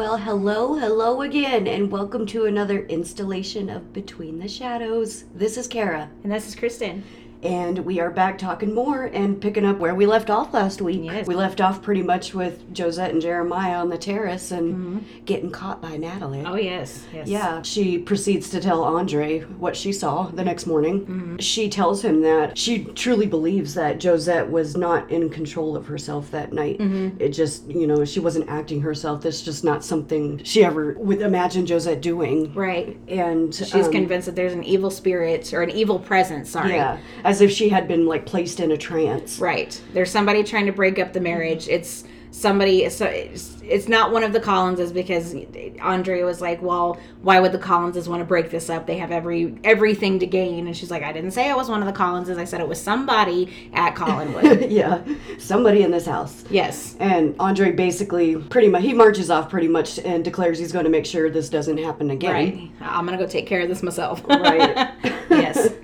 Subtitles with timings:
[0.00, 5.24] Well, hello, hello again, and welcome to another installation of Between the Shadows.
[5.34, 7.04] This is Kara, And this is Kristen.
[7.42, 11.00] And we are back talking more and picking up where we left off last week.
[11.04, 11.26] Yes.
[11.26, 15.80] We left off pretty much with Josette and Jeremiah on the terrace and getting caught
[15.80, 16.44] by Natalie.
[16.44, 17.28] Oh yes, yes.
[17.28, 21.00] Yeah, she proceeds to tell Andre what she saw the next morning.
[21.00, 21.36] Mm-hmm.
[21.38, 26.30] She tells him that she truly believes that Josette was not in control of herself
[26.32, 26.78] that night.
[26.78, 27.20] Mm-hmm.
[27.20, 29.22] It just, you know, she wasn't acting herself.
[29.22, 32.52] That's just not something she ever would imagine Josette doing.
[32.54, 32.98] Right.
[33.08, 36.50] And She's um, convinced that there's an evil spirit or an evil presence.
[36.50, 36.74] Sorry.
[36.74, 36.98] yeah,
[37.30, 39.38] as if she had been like placed in a trance.
[39.38, 39.80] Right.
[39.92, 41.68] There's somebody trying to break up the marriage.
[41.68, 42.88] It's somebody.
[42.90, 45.32] So it's, it's not one of the Collinses because
[45.80, 48.84] Andre was like, "Well, why would the Collinses want to break this up?
[48.84, 51.80] They have every everything to gain." And she's like, "I didn't say it was one
[51.80, 52.36] of the Collinses.
[52.36, 55.00] I said it was somebody at Collinwood." yeah,
[55.38, 56.44] somebody in this house.
[56.50, 56.96] yes.
[56.98, 60.90] And Andre basically pretty much he marches off pretty much and declares he's going to
[60.90, 62.32] make sure this doesn't happen again.
[62.32, 62.70] Right.
[62.80, 64.24] I'm gonna go take care of this myself.
[64.24, 64.90] Right.
[65.30, 65.74] yes.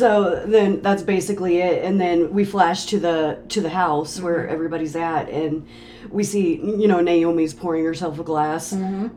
[0.00, 4.38] So then that's basically it, and then we flash to the to the house where
[4.38, 4.54] mm-hmm.
[4.54, 5.66] everybody's at, and
[6.08, 8.72] we see you know Naomi's pouring herself a glass.
[8.72, 9.08] Mm-hmm.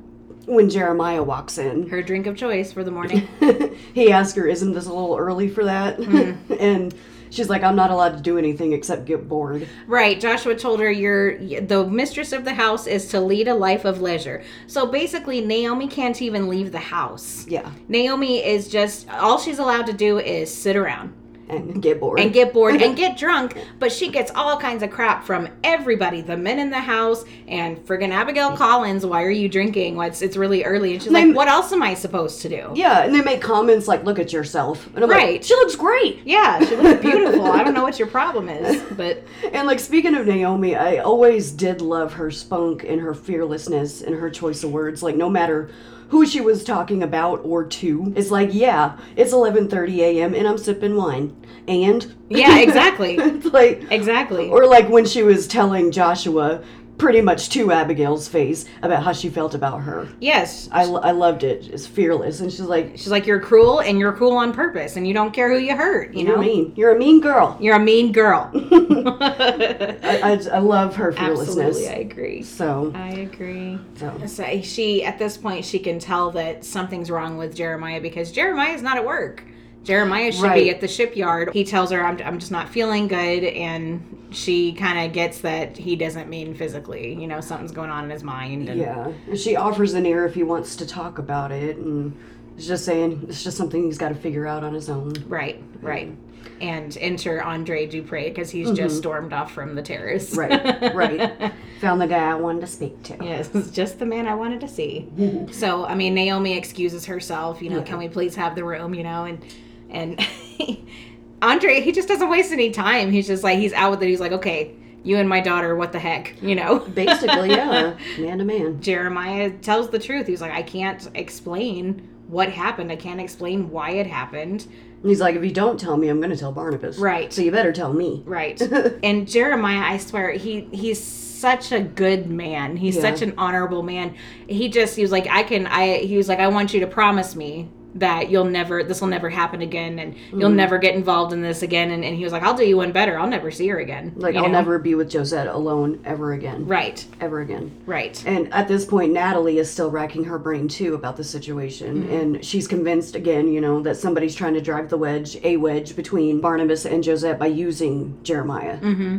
[0.45, 3.25] When Jeremiah walks in, Her drink of choice for the morning.
[3.93, 6.53] he asks her, "Isn't this a little early for that?" Mm-hmm.
[6.59, 6.93] and
[7.33, 10.19] she's like, "I'm not allowed to do anything except get bored." Right.
[10.19, 14.01] Joshua told her you're the mistress of the house is to lead a life of
[14.01, 14.43] leisure.
[14.67, 17.45] So basically Naomi can't even leave the house.
[17.47, 21.13] Yeah, Naomi is just all she's allowed to do is sit around
[21.55, 22.19] and get bored.
[22.19, 26.21] and get bored and get drunk, but she gets all kinds of crap from everybody,
[26.21, 29.95] the men in the house and friggin' Abigail Collins, why are you drinking?
[29.95, 32.49] Why it's it's really early and she's like, They- What else am I supposed to
[32.49, 32.71] do?
[32.75, 35.45] yeah, and they make comments like, "Look at yourself," and I'm like, Right.
[35.45, 37.45] "She looks great." Yeah, she looks beautiful.
[37.51, 41.51] I don't know what your problem is, but And like speaking of Naomi, I always
[41.51, 45.03] did love her spunk and her fearlessness and her choice of words.
[45.03, 45.69] Like no matter
[46.13, 50.35] who she was talking about or to, it's like, yeah, it's 11:30 a.m.
[50.35, 51.35] and I'm sipping wine.
[51.67, 53.15] And yeah, exactly.
[53.19, 54.47] it's like Exactly.
[54.49, 56.61] or like when she was telling Joshua
[57.03, 60.07] pretty much to Abigail's face about how she felt about her.
[60.21, 60.69] yes.
[60.71, 61.67] I, I loved it.
[61.67, 65.05] It's fearless and she's like, She's like, You're cruel and you're cruel on purpose and
[65.07, 66.41] you don't care who you hurt, you you're know?
[66.41, 66.73] mean.
[66.75, 67.57] You're a mean girl.
[67.59, 68.49] You're a mean girl.
[68.53, 71.57] I, I, I love her fearlessness.
[71.57, 72.41] Absolutely, I agree.
[72.43, 73.79] So, I agree.
[73.95, 78.31] so So she, at this point, she can tell that something's wrong with Jeremiah because
[78.31, 79.43] Jeremiah's not at work.
[79.83, 80.63] Jeremiah should Right.
[80.63, 81.51] be at the shipyard.
[81.53, 83.43] He tells her, I'm, I'm just not feeling good.
[83.43, 87.13] And she kind of gets that he doesn't mean physically.
[87.13, 88.69] You know, something's going on in his mind.
[88.69, 92.17] And Yeah, and she offers an ear if he wants to talk about it, and
[92.57, 95.13] it's just saying it's just something he's got to figure out on his own.
[95.27, 96.15] Right, right.
[96.61, 98.97] And enter Andre Dupre because he's just mm-hmm.
[98.97, 100.35] stormed off from the terrace.
[100.35, 101.53] Right, right.
[101.81, 103.17] Found the guy I wanted to speak to.
[103.21, 105.09] Yes, just the man I wanted to see.
[105.51, 107.61] so, I mean, Naomi excuses herself.
[107.61, 108.93] You know, can we please have the room?
[108.93, 109.43] You know, and
[109.93, 110.19] and
[111.41, 113.11] Andre, he just doesn't waste any time.
[113.11, 114.07] He's just like he's out with it.
[114.07, 114.73] He's like, okay,
[115.03, 116.41] you and my daughter, what the heck?
[116.41, 116.79] You know.
[116.95, 118.81] Basically, yeah, man to man.
[118.81, 120.27] Jeremiah tells the truth.
[120.27, 122.91] He's like, I can't explain what happened.
[122.91, 124.65] I can't explain why it happened.
[125.01, 126.97] And he's like, if you don't tell me, I'm going to tell Barnabas.
[126.97, 127.31] Right.
[127.33, 128.23] So you better tell me.
[128.25, 128.59] Right.
[129.03, 132.77] and Jeremiah, I swear, he he's such a good man.
[132.77, 133.01] He's Yeah.
[133.01, 134.15] such an honorable man.
[134.47, 136.87] He just he was like, I can I he was like, I want you to
[136.87, 140.55] promise me that you'll never this will never happen again and you'll Mm.
[140.55, 142.91] never get involved in this again and, and he was like i'll do you one
[142.91, 144.49] better i'll never see her again Like I'll know?
[144.51, 146.65] never be with Josette alone ever again.
[146.67, 147.71] right Ever again.
[147.85, 152.03] right And at this point, Natalie is still racking her brain too about the situation.
[152.03, 152.13] Mm-hmm.
[152.13, 155.95] And she's convinced again, you know, that somebody's trying to drive the wedge, a wedge
[155.95, 158.77] between Barnabas and Josette by using Jeremiah.
[158.79, 159.17] Mm-hmm.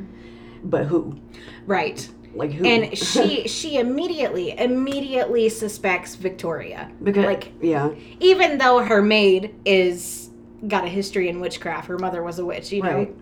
[0.65, 1.19] But who?
[1.67, 2.65] right Like who?
[2.65, 7.91] and she she immediately immediately suspects victoria because like yeah,
[8.21, 10.31] even though her maid is
[10.67, 13.17] got a history in witchcraft her mother was a witch you know right.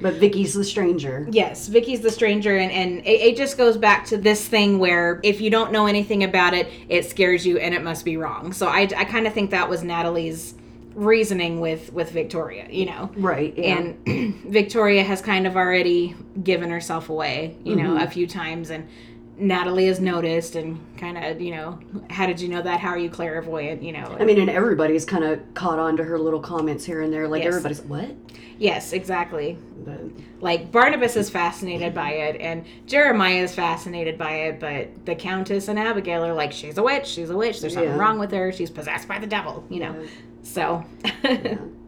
[0.00, 1.26] But Vicky's the stranger.
[1.30, 5.20] Yes, Vicky's the stranger, and, and it, it just goes back to this thing where
[5.24, 8.52] if you don't know anything about it, it scares you and it must be wrong.
[8.52, 10.54] So I, I kind of think that was Natalie's
[10.94, 13.10] reasoning with, with Victoria, you know.
[13.16, 13.54] Right.
[13.56, 13.78] Yeah.
[14.06, 18.02] And Victoria has kind of already given herself away, you know, Mm-hmm.
[18.04, 18.88] a few times, and
[19.38, 21.78] Natalie has noticed and kind of, you know,
[22.10, 22.80] how did you know that?
[22.80, 23.82] How are you clairvoyant?
[23.82, 24.16] You know.
[24.20, 27.26] I mean, and everybody's kind of caught on to her little comments here and there.
[27.28, 27.48] Like Yes.
[27.54, 28.10] everybody's what?
[28.58, 29.58] yes, exactly.
[29.84, 29.98] But
[30.40, 35.66] like Barnabas is fascinated by it and Jeremiah is fascinated by it, but the Countess
[35.68, 37.98] and Abigail are like, she's a witch, she's a witch, there's something Yeah.
[37.98, 39.96] wrong with her, she's possessed by the devil, you know.
[40.42, 40.84] So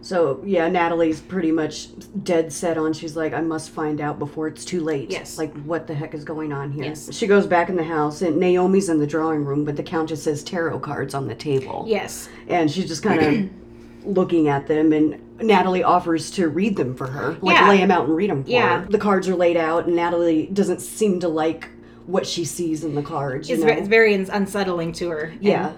[0.00, 1.88] So yeah, Natalie's pretty much
[2.22, 2.92] dead set on.
[2.92, 5.10] She's like, I must find out before it's too late.
[5.10, 5.38] Yes.
[5.38, 6.84] Like what the heck is going on here?
[6.84, 7.12] Yes.
[7.12, 10.24] She goes back in the house, and Naomi's in the drawing room, but the Countess
[10.26, 11.84] has tarot cards on the table.
[11.86, 12.28] Yes.
[12.48, 13.50] And she's just kind of
[14.16, 17.68] looking at them, and Natalie offers to read them for her, like Yeah.
[17.68, 18.82] lay them out and read them for Yeah.
[18.82, 18.88] her.
[18.90, 21.68] The cards are laid out, and Natalie doesn't seem to like
[22.06, 23.50] what she sees in the cards.
[23.50, 23.70] You It's, know?
[23.74, 25.34] ve- it's very unsettling to her.
[25.40, 25.72] Yeah.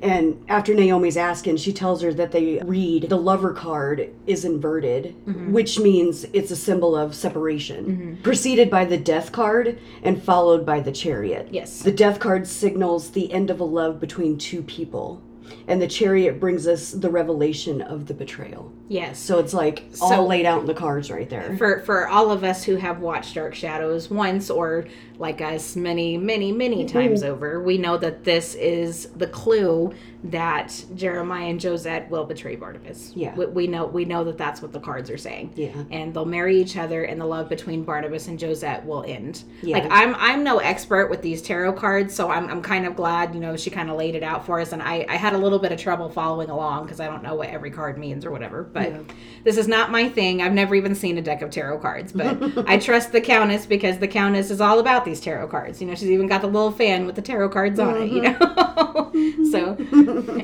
[0.00, 5.14] And after Naomi's asking, she tells her that they read the lover card is inverted,
[5.26, 5.52] Mm-hmm.
[5.52, 8.18] which means it's a symbol of separation.
[8.22, 11.48] Preceded by the death card and followed by the chariot.
[11.50, 11.82] Yes.
[11.82, 15.22] The death card signals the end of a love between two people.
[15.68, 18.72] And the chariot brings us the revelation of the betrayal.
[18.92, 19.18] Yes.
[19.18, 21.56] So it's like all So- laid out in the cards right there.
[21.56, 24.84] for for all of us who have watched Dark Shadows once or
[25.18, 26.98] like us many many many mm-hmm.
[26.98, 29.94] times over, we know that this is the clue
[30.24, 33.12] that Jeremiah and Josette will betray Barnabas.
[33.14, 33.34] Yeah.
[33.34, 35.54] we, we know we know that that's what the cards are saying.
[35.56, 35.70] Yeah.
[35.90, 39.44] and they'll marry each other, and the love between Barnabas and Josette will end.
[39.62, 39.78] Yeah.
[39.78, 43.34] Like I'm I'm no expert with these tarot cards, so I'm I'm kind of glad
[43.34, 45.38] you know she kind of laid it out for us, and I I had a
[45.38, 48.30] little bit of trouble following along because I don't know what every card means or
[48.30, 48.81] whatever, but.
[48.90, 49.14] Yeah.
[49.44, 50.40] This is not my thing.
[50.40, 52.38] I've never even seen a deck of tarot cards, but
[52.68, 55.80] I trust the Countess because the Countess is all about these tarot cards.
[55.80, 58.22] You know, she's even got the little fan with the tarot cards on it, you
[58.22, 58.38] know?
[59.50, 59.76] so,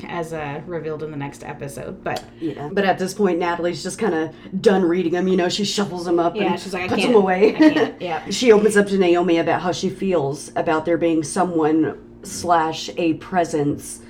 [0.09, 2.03] as uh, revealed in the next episode.
[2.03, 2.69] But Yeah.
[2.71, 5.29] But at this point, Natalie's just kind of done reading them.
[5.29, 7.13] You know, she shuffles them up yeah, and she's like, I puts can't.
[7.13, 7.95] them away.
[7.99, 8.29] Yeah.
[8.29, 13.13] she opens up to Naomi about how she feels about there being someone slash a
[13.15, 14.01] presence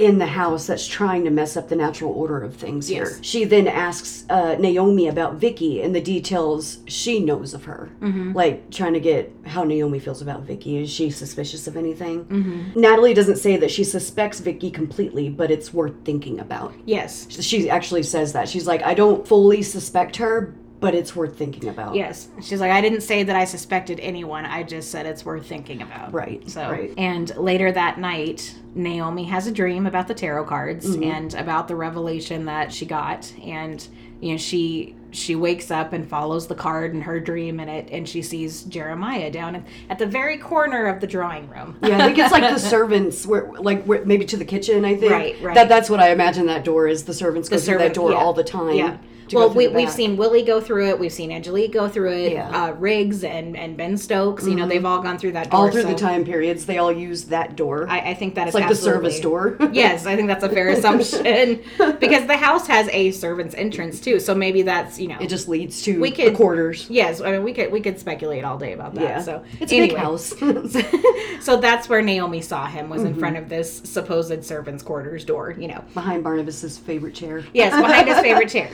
[0.00, 2.96] in the house that's trying to mess up the natural order of things Yes.
[3.14, 3.18] here.
[3.22, 8.32] She then asks uh, Naomi about Vicky and the details she knows of her, Mm-hmm.
[8.32, 10.78] like trying to get how Naomi feels about Vicky.
[10.78, 12.24] Is she suspicious of anything?
[12.24, 12.80] Mm-hmm.
[12.80, 16.72] Natalie doesn't say that she suspects Vicky completely, but it's worth thinking about.
[16.86, 17.26] Yes.
[17.40, 18.48] She actually says that.
[18.48, 21.94] She's like, I don't fully suspect her, but it's worth thinking about.
[21.94, 22.28] Yes.
[22.42, 24.46] She's like, I didn't say that I suspected anyone.
[24.46, 26.12] I just said it's worth thinking about.
[26.12, 26.92] Right, So, right.
[26.96, 31.02] and later that night, Naomi has a dream about the tarot cards Mm-hmm.
[31.02, 33.30] and about the revelation that she got.
[33.44, 33.86] And,
[34.20, 37.88] you know, she she wakes up and follows the card in her dream and it
[37.90, 41.76] and she sees Jeremiah down at, at the very corner of the drawing room.
[41.82, 44.84] Yeah, I think it's like the servants, where like where, maybe to the kitchen.
[44.84, 45.10] I think.
[45.10, 45.54] Right, right.
[45.56, 47.04] That that's what I imagine that door is.
[47.04, 48.76] The servants go through servant- that door yeah, all the time.
[48.76, 48.98] Yeah.
[49.32, 50.98] Well, we, we've seen Willie go through it.
[50.98, 52.32] We've seen Angelique go through it.
[52.32, 52.46] Yeah.
[52.46, 52.54] Mm-hmm.
[52.54, 54.46] Uh, Riggs and, and Ben Stokes.
[54.46, 55.60] You know, they've all gone through that door.
[55.60, 56.66] all through so the time periods.
[56.66, 57.86] They all use that door.
[57.88, 59.56] I, I think that it's is like the service door.
[59.72, 61.62] yes, I think that's a fair assumption
[62.00, 64.20] because the house has a servant's entrance too.
[64.20, 65.18] So maybe that's you know.
[65.20, 66.86] it just leads to We the could- quarters.
[66.90, 69.02] yes, I mean we could we could speculate all day about that.
[69.02, 69.20] Yeah.
[69.22, 70.32] So it's a big house.
[71.40, 73.14] so that's where Naomi saw him was Mm-hmm.
[73.14, 75.54] in front of this supposed servant's quarters door.
[75.58, 75.84] You know.
[75.94, 77.42] Behind Barnabas's favorite chair.
[77.54, 78.68] Yes, behind his favorite chair.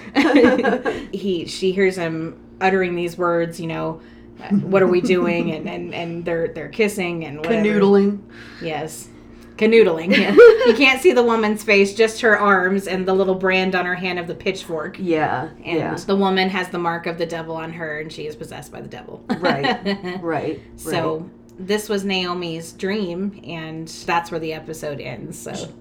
[1.12, 3.60] he she hears him uttering these words.
[3.60, 4.00] You know.
[4.50, 5.50] What are we doing?
[5.50, 7.66] And, and and they're they're kissing and whatever.
[7.66, 8.20] Canoodling.
[8.60, 9.08] Yes.
[9.56, 10.16] Canoodling.
[10.16, 10.32] Yeah.
[10.66, 13.94] you can't see the woman's face, just her arms and the little brand on her
[13.94, 14.96] hand of the pitchfork.
[14.98, 15.48] Yeah.
[15.64, 15.94] And yeah.
[15.94, 18.80] the woman has the mark of the devil on her, and she is possessed by
[18.80, 19.24] the devil.
[19.38, 19.66] Right.
[20.20, 20.60] Right.
[20.76, 25.38] So this was Naomi's dream, and that's where the episode ends.
[25.38, 25.72] So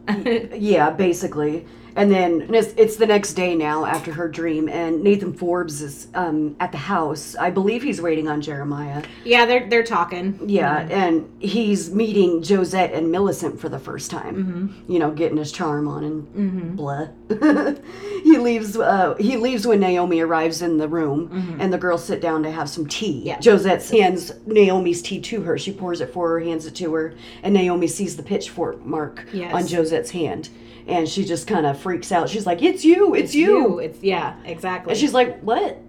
[0.54, 1.66] Yeah, basically.
[1.98, 5.82] And then and it's, it's the next day now after her dream, and Nathan Forbes
[5.82, 7.36] is um, at the house.
[7.38, 9.02] I believe he's waiting on Jeremiah.
[9.24, 10.38] yeah, they're they're talking.
[10.48, 14.84] Yeah, and he's meeting Josette and Millicent for the first time.
[14.90, 17.08] You know, getting his charm on and blah.
[18.24, 18.76] he leaves.
[18.78, 22.52] Uh, he leaves when Naomi arrives in the room, and the girls sit down to
[22.52, 23.22] have some tea.
[23.24, 23.40] Yeah.
[23.40, 25.58] Josette hands Naomi's tea to her.
[25.58, 29.26] She pours it for her, hands it to her, and Naomi sees the pitchfork mark
[29.32, 29.54] Yes.
[29.54, 30.50] on Josette's hand,
[30.88, 32.30] and she just kind of freaks out.
[32.30, 33.14] She's like, "It's you!
[33.16, 34.92] It's, you!" It's yeah, exactly.
[34.92, 35.82] And she's like, "What?"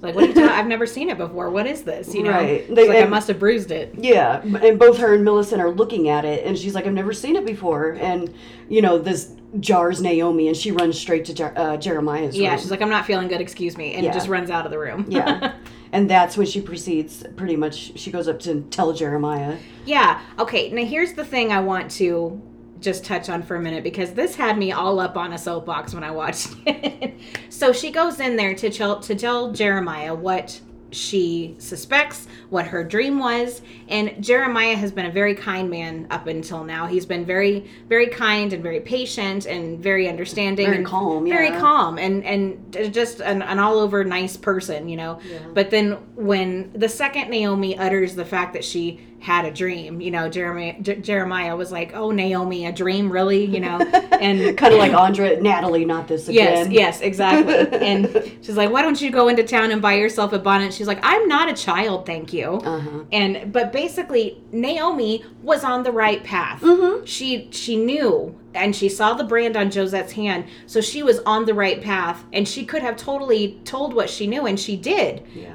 [0.00, 0.50] like, what are you talking?
[0.50, 1.48] I've never seen it before.
[1.48, 2.14] What is this?
[2.14, 2.74] You know, Right.
[2.74, 3.94] They- like I must have bruised it.
[3.96, 7.12] Yeah, and both her and Millicent are looking at it, and she's like, "I've never
[7.14, 8.32] seen it before." And
[8.68, 12.58] you know, this jars Naomi, and she runs straight to Jer- uh, Jeremiah's Yeah, room.
[12.58, 13.40] she's like, I'm not feeling good.
[13.40, 14.12] Excuse me, and Yeah.
[14.12, 15.06] just runs out of the room.
[15.08, 15.52] yeah,
[15.92, 17.24] and that's when she proceeds.
[17.36, 19.56] Pretty much, she goes up to tell Jeremiah.
[19.86, 20.20] Yeah.
[20.38, 20.70] Okay.
[20.70, 22.42] Now here's the thing I want to
[22.84, 25.94] just touch on for a minute because this had me all up on a soapbox
[25.94, 27.18] when I watched it.
[27.48, 30.60] so she goes in there to tell to tell Jeremiah what
[30.94, 36.26] she suspects, what her dream was, and Jeremiah has been a very kind man up
[36.26, 36.86] until now.
[36.86, 41.48] He's been very very kind and very patient and very understanding Very and calm, very
[41.48, 41.60] yeah.
[41.60, 45.18] calm and and just an, an all over nice person, you know.
[45.52, 50.02] But then when the second Naomi utters the fact that she had a dream.
[50.02, 54.56] You know, Jeremiah, J- Jeremiah was like, "Oh, Naomi, a dream, really?" You know, and
[54.58, 56.72] kind of like Andra, Natalie, not this Yes, again.
[56.72, 57.54] yes, exactly.
[57.88, 60.86] and she's like, "Why don't you go into town and buy yourself a bonnet?" She's
[60.86, 63.04] like, "I'm not a child, thank you." Uh-huh.
[63.12, 66.60] And but basically, Naomi was on the right path.
[66.60, 67.06] Mm-hmm.
[67.06, 71.44] She she knew and she saw the brand on Josette's hand, so she was on
[71.44, 75.24] the right path, and she could have totally told what she knew, and she did
[75.34, 75.54] Yeah.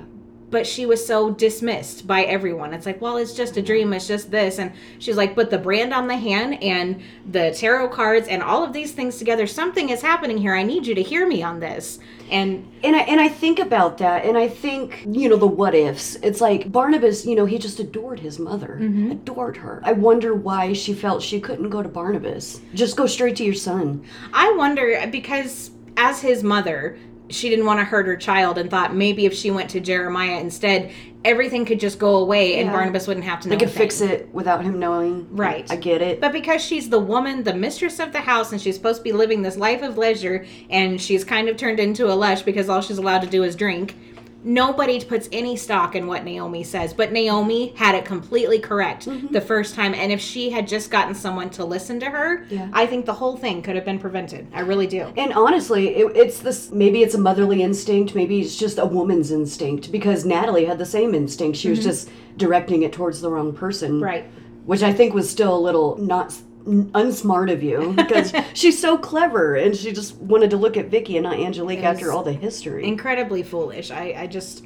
[0.50, 2.74] But she was so dismissed by everyone.
[2.74, 4.58] It's like, well, it's just a dream, it's just this.
[4.60, 8.64] And she's like, but the brand on the hand and the tarot cards and all
[8.64, 10.56] of these things together, something is happening here.
[10.56, 12.00] I need you to hear me on this.
[12.32, 15.74] And And I and I think about that, and I think you know the what
[15.74, 16.16] ifs.
[16.22, 19.12] It's like Barnabas, you know, he just adored his mother, Mm-hmm.
[19.12, 19.82] adored her.
[19.84, 22.62] I wonder why she felt she couldn't go to Barnabas.
[22.76, 24.04] Just go straight to your son.
[24.32, 26.98] I wonder because as his mother,
[27.30, 30.40] she didn't want to hurt her child and thought maybe if she went to Jeremiah
[30.40, 30.92] instead,
[31.26, 33.56] everything could just go away and Barnabas wouldn't have to know.
[33.56, 35.28] They could fix it without him knowing.
[35.36, 35.70] Right.
[35.70, 36.22] I get it.
[36.22, 39.12] But because she's the woman, the mistress of the house, and she's supposed to be
[39.12, 42.82] living this life of leisure, and she's kind of turned into a lush because all
[42.82, 43.96] she's allowed to do is drink,
[44.44, 46.94] nobody puts any stock in what Naomi says.
[46.94, 49.28] But Naomi had it completely correct Mm-hmm.
[49.34, 52.70] the first time, and if she had just gotten someone to listen to her, Yeah.
[52.74, 54.48] I think the whole thing could have been prevented.
[54.54, 55.12] I really do.
[55.18, 56.72] And honestly, it, it's this.
[56.72, 58.16] Maybe it's a motherly instinct.
[58.16, 59.92] Maybe it's just a woman's instinct.
[59.92, 61.58] Because Natalie had the same instinct.
[61.58, 63.94] She was just directing it towards the wrong person.
[63.94, 64.04] Mm-hmm.
[64.04, 64.26] Right.
[64.66, 66.34] Which I think was still a little not
[66.70, 71.18] unsmart of you because she's so clever and she just wanted to look at Vicky
[71.18, 72.86] and not Angelique after all the history.
[72.88, 73.92] Incredibly foolish.
[73.92, 74.66] I, I just.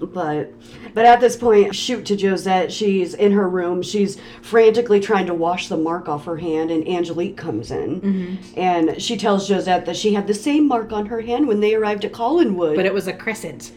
[0.00, 0.52] But
[0.92, 2.72] but at this point, shoot to Josette.
[2.72, 3.80] She's in her room.
[3.80, 8.58] She's frantically trying to wash the mark off her hand, and Angelique comes in, Mm-hmm.
[8.58, 11.76] and she tells Josette that she had the same mark on her hand when they
[11.76, 12.74] arrived at Collinwood.
[12.74, 13.70] But it was a crescent.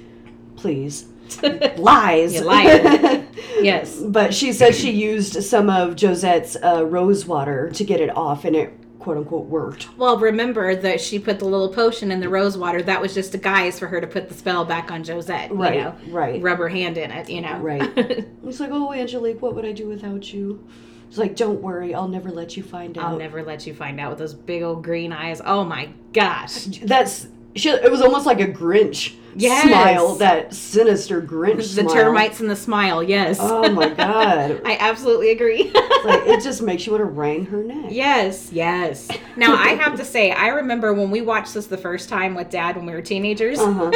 [0.55, 1.05] please,
[1.77, 3.26] lies, You liar.
[3.63, 3.99] yes.
[4.01, 8.45] but she said she used some of Josette's uh, rose water to get it off,
[8.45, 9.87] and it quote unquote worked.
[9.97, 12.81] Well, remember that she put the little potion in the rose water.
[12.81, 15.51] That was just a guise for her to put the spell back on Josette.
[15.53, 16.41] Right, You know, right.
[16.41, 17.29] Rub her hand in it.
[17.29, 17.57] You know.
[17.59, 18.27] Right.
[18.47, 20.65] It's like, oh, Angelique, what would I do without you?
[21.09, 23.05] It's like, don't worry, I'll never let you find out.
[23.05, 25.41] I'll never let you find out with those big old green eyes.
[25.43, 26.65] Oh my gosh.
[26.83, 27.69] That's she.
[27.69, 29.63] It was almost like a Grinch Yes.
[29.67, 30.15] smile.
[30.15, 31.89] That sinister Grinch The smile.
[31.93, 33.03] termites and the smile.
[33.03, 33.37] Yes.
[33.39, 34.61] Oh my god!
[34.65, 35.71] I absolutely agree.
[35.73, 37.87] It's like it just makes you want to wring her neck.
[37.91, 39.07] Yes, yes.
[39.35, 42.49] Now I have to say, I remember when we watched this the first time with
[42.49, 43.59] Dad when we were teenagers.
[43.59, 43.91] Uh-huh.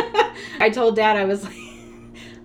[0.60, 1.56] I told Dad I was like,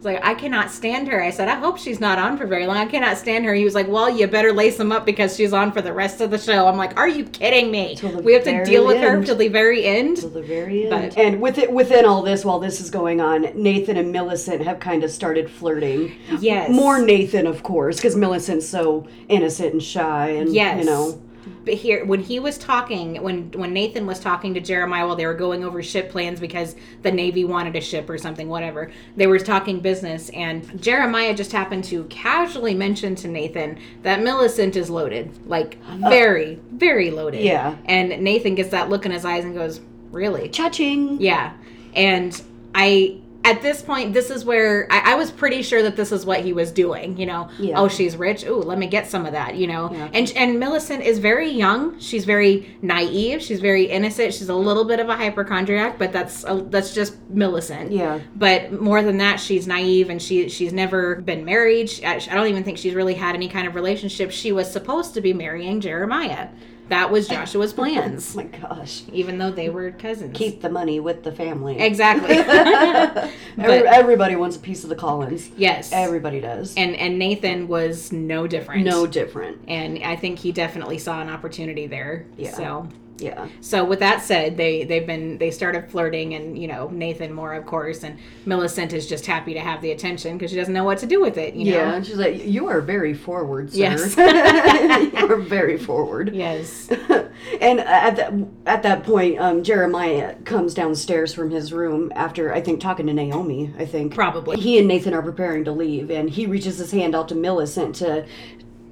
[0.07, 1.23] like, I cannot stand her.
[1.23, 2.79] I said, I hope she's not on for very long.
[2.79, 3.53] I cannot stand her.
[3.53, 6.23] He was like, Well, you better lace them up because she's on for the rest
[6.23, 6.67] of the show.
[6.67, 7.99] I'm like, Are you kidding me?
[8.23, 9.27] We have to very deal with her end.
[9.27, 10.17] till the very end.
[10.17, 10.91] Till the very end.
[11.15, 14.63] But- and with it, within all this, while this is going on, Nathan and Millicent
[14.63, 16.13] have kind of started flirting.
[16.41, 16.71] Yes.
[16.71, 20.79] More Nathan, of course, because Millicent's so innocent and shy, and Yes.
[20.79, 21.21] you know.
[21.65, 25.27] But here, when he was talking, when when Nathan was talking to Jeremiah while they
[25.27, 29.27] were going over ship plans because the Navy wanted a ship or something, whatever, they
[29.27, 34.91] were talking business, and Jeremiah just happened to casually mention to Nathan that Millicent is
[34.91, 36.09] loaded, like uh.
[36.09, 37.43] very, very loaded.
[37.43, 37.77] Yeah.
[37.85, 41.21] And Nathan gets that look in his eyes and goes, "Really?" Cha-ching.
[41.21, 41.53] Yeah.
[41.95, 42.41] And
[42.75, 46.27] I at this point, this is where I, I was pretty sure that this is
[46.27, 47.17] what he was doing.
[47.17, 47.79] You know, Yeah.
[47.81, 48.45] oh, she's rich.
[48.45, 49.55] Ooh, let me get some of that.
[49.57, 50.09] You know, Yeah.
[50.13, 51.99] and and Millicent is very young.
[52.01, 53.41] She's very naive.
[53.43, 54.35] She's very innocent.
[54.35, 57.93] She's a little bit of a hypochondriac, but that's a, that's just Millicent.
[57.93, 58.19] Yeah.
[58.35, 61.89] But more than that, she's naive and she she's never been married.
[61.89, 64.31] She, I I don't even think she's really had any kind of relationship.
[64.33, 66.49] She was supposed to be marrying Jeremiah.
[66.89, 68.35] That was oh Joshua's plans.
[68.35, 69.03] Oh my gosh.
[69.13, 70.37] even though they were cousins.
[70.37, 71.79] Keep the money with the family.
[71.79, 72.37] exactly.
[73.57, 75.51] But- everybody wants a piece of the Collins.
[75.57, 75.91] yes.
[75.93, 76.75] Everybody does.
[76.77, 78.85] and and Nathan was no different.
[78.85, 79.63] no different.
[79.69, 82.27] And I think he definitely saw an opportunity there.
[82.37, 82.53] Yeah.
[82.53, 82.89] So
[83.19, 83.49] Yeah.
[83.61, 87.55] so with that said, they they've been they started flirting and you know Nathan more
[87.55, 90.85] of course and Millicent is just happy to have the attention because she doesn't know
[90.85, 91.55] what to do with it.
[91.55, 91.79] You know.
[91.79, 91.95] Yeah.
[91.95, 93.79] And she's like, You are very forward, sir.
[93.79, 94.17] Yes.
[95.13, 96.35] you are very forward.
[96.35, 96.89] Yes.
[97.61, 98.33] and at that
[98.67, 103.13] at that point, um, Jeremiah comes downstairs from his room after I think talking to
[103.13, 103.73] Naomi.
[103.79, 104.59] I think Probably.
[104.61, 107.97] he and Nathan are preparing to leave, and he reaches his hand out to Millicent
[107.97, 108.27] to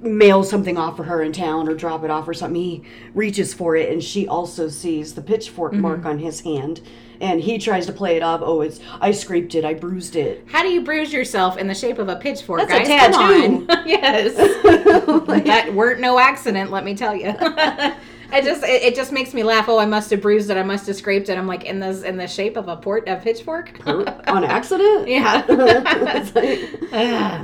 [0.04, 2.60] mail something off for her in town or drop it off or something.
[2.62, 2.84] He
[3.14, 5.80] reaches for it, and she also sees the pitchfork Mm-hmm.
[5.82, 6.80] mark on his hand,
[7.20, 8.40] and he tries to play it off.
[8.42, 10.44] Oh, it's I scraped it, I bruised it.
[10.46, 13.14] How do you bruise yourself in the shape of a pitchfork, That's a guys?
[13.16, 13.80] Come tattoo.
[13.80, 13.82] on.
[13.88, 14.34] yes.
[15.46, 17.34] that weren't no accident, let me tell you.
[18.34, 19.68] I just it, it just makes me laugh.
[19.68, 20.56] Oh, I must have bruised it.
[20.56, 21.38] I must have scraped it.
[21.38, 23.78] I'm like in this in the shape of a port a pitchfork.
[23.86, 25.08] on accident.
[25.16, 25.44] yeah.
[26.34, 26.80] Like-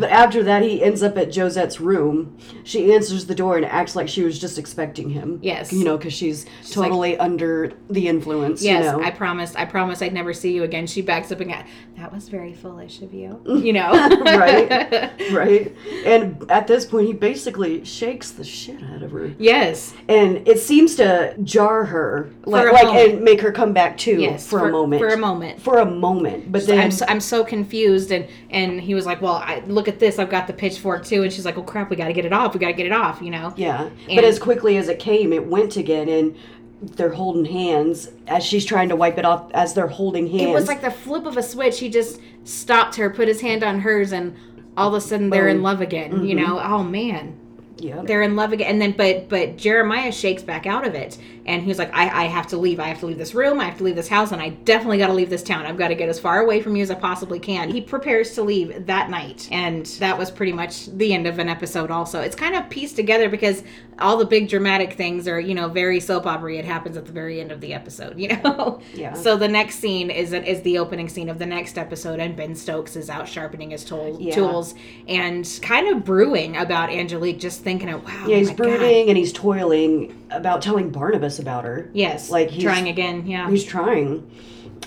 [0.00, 2.36] but after that, he ends up at Josette's room.
[2.64, 5.38] She answers the door and acts like she was just expecting him.
[5.42, 5.72] Yes.
[5.72, 8.62] You know, because she's, totally under the influence.
[8.62, 9.04] Yes, You know?
[9.04, 9.56] I promised.
[9.56, 10.86] I promised I'd never see you again.
[10.86, 11.62] She backs up and goes,
[11.96, 13.40] That was very foolish of you.
[13.60, 13.90] You know,
[14.24, 15.12] right.
[15.32, 15.76] Right.
[16.06, 19.34] And at this point, he basically shakes the shit out of her.
[19.38, 19.94] yes.
[20.08, 23.12] And it seems to jar her, like, like moment.
[23.12, 24.46] and make her come back too Yes.
[24.46, 25.00] for, a moment.
[25.00, 25.60] For a moment.
[25.60, 26.50] For a moment.
[26.50, 29.88] But then I'm so, I'm so confused, and and he was like, "Well, I, look
[29.88, 30.18] at this.
[30.18, 32.32] I've got the pitchfork too." And she's like, "Oh crap, we got to get it
[32.32, 32.54] off.
[32.54, 33.52] We got to get it off." You know?
[33.56, 33.88] Yeah.
[34.08, 36.36] And- but as quickly as it came, it went again and
[36.82, 40.42] they're holding hands as she's trying to wipe it off as they're holding hands.
[40.42, 41.78] It was like the flip of a switch.
[41.78, 44.34] He just stopped her, put his hand on hers, and
[44.76, 46.24] all of a sudden they're in love again.
[46.24, 46.46] You mm-hmm.
[46.46, 46.60] know?
[46.60, 47.39] Oh man.
[47.80, 48.02] Yeah.
[48.04, 51.62] they're in love again and then but but jeremiah shakes back out of it and
[51.62, 52.78] he's like I, I have to leave.
[52.78, 53.60] I have to leave this room.
[53.60, 55.66] I have to leave this house and i definitely got to leave this town.
[55.66, 57.70] I've got to get as far away from you as i possibly can.
[57.70, 61.48] He prepares to leave that night and that was pretty much the end of an
[61.48, 62.20] episode also.
[62.20, 63.64] It's kind of pieced together because
[63.98, 67.12] all the big dramatic things are you know very soap opera it happens at the
[67.12, 68.80] very end of the episode you know?
[68.94, 69.14] Yeah.
[69.14, 72.54] so the next scene is is the opening scene of the next episode and ben
[72.54, 74.34] stokes is out sharpening his tool, Yeah.
[74.34, 74.74] tools
[75.08, 78.64] and kind of brewing about angelique just thinking of wow Yeah, he's my God.
[78.64, 81.88] brooding and he's toiling about telling Barnabas about her.
[81.92, 83.26] Yes, Like, he's- trying again.
[83.26, 84.28] Yeah, He's trying.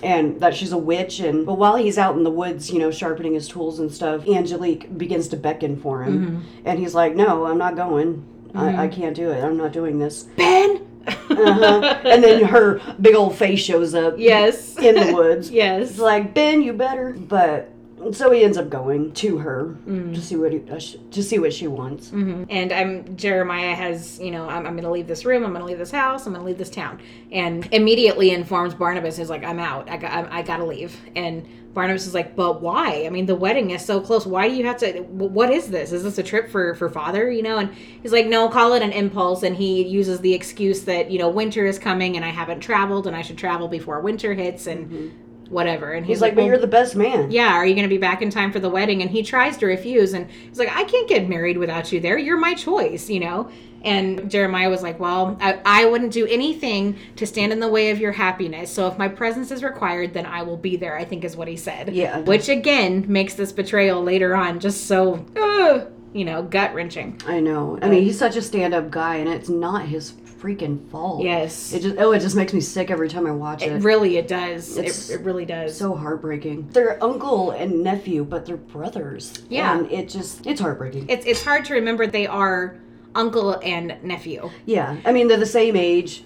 [0.02, 2.92] And that she's a witch, and but while he's out in the woods, you know,
[2.92, 6.40] sharpening his tools and stuff, Angelique begins to beckon for him, Mm-hmm.
[6.68, 8.26] and he's like, "No, I'm not going.
[8.54, 9.42] I, I can't do it.
[9.42, 10.82] I'm not doing this." Ben.
[11.08, 12.00] Uh-huh.
[12.06, 14.16] and then her big old face shows up.
[14.18, 14.78] yes.
[14.78, 15.50] in the woods.
[15.62, 15.82] Yes.
[15.84, 16.00] It's yes.
[16.00, 17.14] like Ben, you better.
[17.18, 17.70] But
[18.12, 20.14] so he ends up going to her Mm.
[20.14, 22.10] to see what he, uh, sh- to see what she wants.
[22.10, 22.44] Mm-hmm.
[22.50, 25.44] And I'm Jeremiah has you know I'm, I'm going to leave this room.
[25.44, 26.26] I'm going to leave this house.
[26.26, 27.00] I'm going to leave this town.
[27.32, 29.90] And immediately informs Barnabas is like I'm out.
[29.90, 31.00] I got I, I got to leave.
[31.16, 33.04] And Barnabas is like, but why?
[33.08, 34.28] I mean, the wedding is so close.
[34.28, 35.02] Why do you have to?
[35.02, 35.92] What is this?
[35.92, 37.32] Is this a trip for for father?
[37.32, 37.58] You know?
[37.58, 39.42] And he's like, no, call it an impulse.
[39.42, 43.08] And he uses the excuse that you know winter is coming and I haven't traveled
[43.08, 45.12] and I should travel before winter hits and
[45.54, 45.92] whatever.
[45.94, 46.10] And Mm-hmm.
[46.12, 48.22] He's like, "But well, you're the best man." yeah, are you going to be back
[48.22, 49.02] in time for the wedding?
[49.02, 50.14] And he tries to refuse.
[50.14, 52.18] And he's like, I can't get married without you there.
[52.18, 53.50] You're my choice, you know?
[53.84, 57.92] And Jeremiah was like, Well, I, I wouldn't do anything to stand in the way
[57.92, 58.72] of your happiness.
[58.72, 61.48] So if my presence is required, then I will be there, I think is what
[61.50, 61.94] he said.
[61.94, 62.20] Yeah.
[62.20, 67.20] Which again makes this betrayal later on just so, ugh, you know, gut wrenching.
[67.28, 67.78] I know.
[67.82, 71.24] I mean, he's such a stand-up guy, and it's not his freaking fault.
[71.24, 71.72] Yes.
[71.74, 73.72] It just oh, it just makes me sick every time I watch it.
[73.72, 74.78] It really, it does.
[74.78, 75.78] It, it really does.
[75.78, 76.70] so heartbreaking.
[76.72, 79.34] They're uncle and nephew, but they're brothers.
[79.50, 79.78] Yeah.
[79.78, 81.08] And it just it's heartbreaking.
[81.10, 82.76] it's, it's hard to remember they are
[83.16, 84.50] uncle and nephew.
[84.66, 84.98] yeah.
[85.06, 86.24] I mean, they're the same age.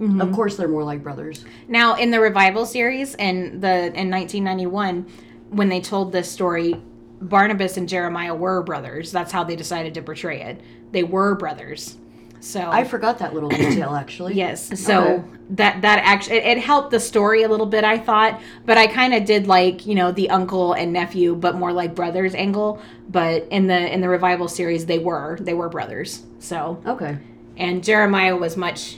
[0.00, 0.20] Mm-hmm.
[0.22, 1.44] Of course, they're more like brothers.
[1.68, 5.06] Now, in the revival series in the in 1991,
[5.50, 6.80] when they told this story,
[7.20, 9.12] Barnabas and Jeremiah were brothers.
[9.12, 10.60] That's how they decided to portray it.
[10.90, 11.98] They were brothers.
[12.40, 14.34] So I forgot that little detail actually.
[14.34, 15.24] yes, so Okay.
[15.50, 18.40] that that actually it, it helped the story a little bit, I thought.
[18.64, 21.94] But I kind of did like you know the uncle and nephew, but more like
[21.94, 22.80] brothers angle.
[23.10, 26.22] But in the in the revival series, they were they were brothers.
[26.38, 27.18] So Okay.
[27.56, 28.96] and Jeremiah was much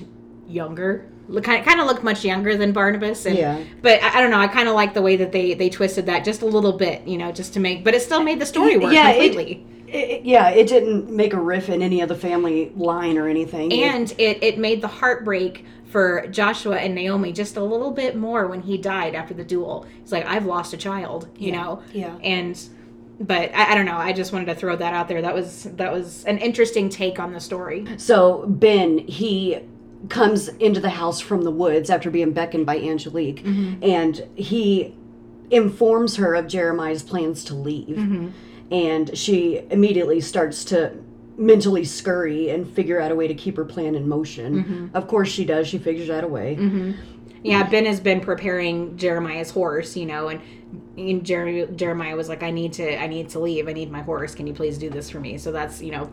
[0.48, 1.06] younger.
[1.28, 3.24] Look, kind of, kind of looked much younger than Barnabas.
[3.26, 3.62] And, Yeah.
[3.80, 4.40] But I, I don't know.
[4.40, 7.06] I kind of like the way that they they twisted that just a little bit,
[7.06, 7.84] you know, just to make.
[7.84, 9.52] But it still made the story work Yeah, completely.
[9.52, 13.28] It, it- yeah, it didn't make a riff in any of the family line or
[13.28, 13.72] anything.
[13.72, 18.46] And it it made the heartbreak for Joshua and Naomi just a little bit more
[18.46, 19.86] when he died after the duel.
[20.00, 21.82] It's like I've lost a child, you Yeah, know.
[21.92, 22.16] yeah.
[22.22, 22.58] And.
[23.20, 23.98] But I, I don't know.
[23.98, 25.22] I just wanted to throw that out there.
[25.22, 27.86] That was that was an interesting take on the story.
[27.98, 29.60] So Ben, he
[30.08, 33.84] comes into the house from the woods after being beckoned by Angelique, Mm-hmm.
[33.84, 34.96] and he
[35.50, 37.96] informs her of Jeremiah's plans to leave.
[37.96, 38.28] Mm-hmm.
[38.72, 40.92] And she immediately starts to
[41.36, 44.64] mentally scurry and figure out a way to keep her plan in motion.
[44.64, 44.96] Mm-hmm.
[44.96, 45.68] Of course she does.
[45.68, 46.56] She figures out a way.
[47.44, 50.40] Yeah, Ben has been preparing Jeremiah's horse, you know, and,
[50.96, 53.68] and Jer- Jeremiah was like, "I need to, I need to leave.
[53.68, 54.34] I need my horse.
[54.34, 56.10] Can you please do this for me?" So that's, you know,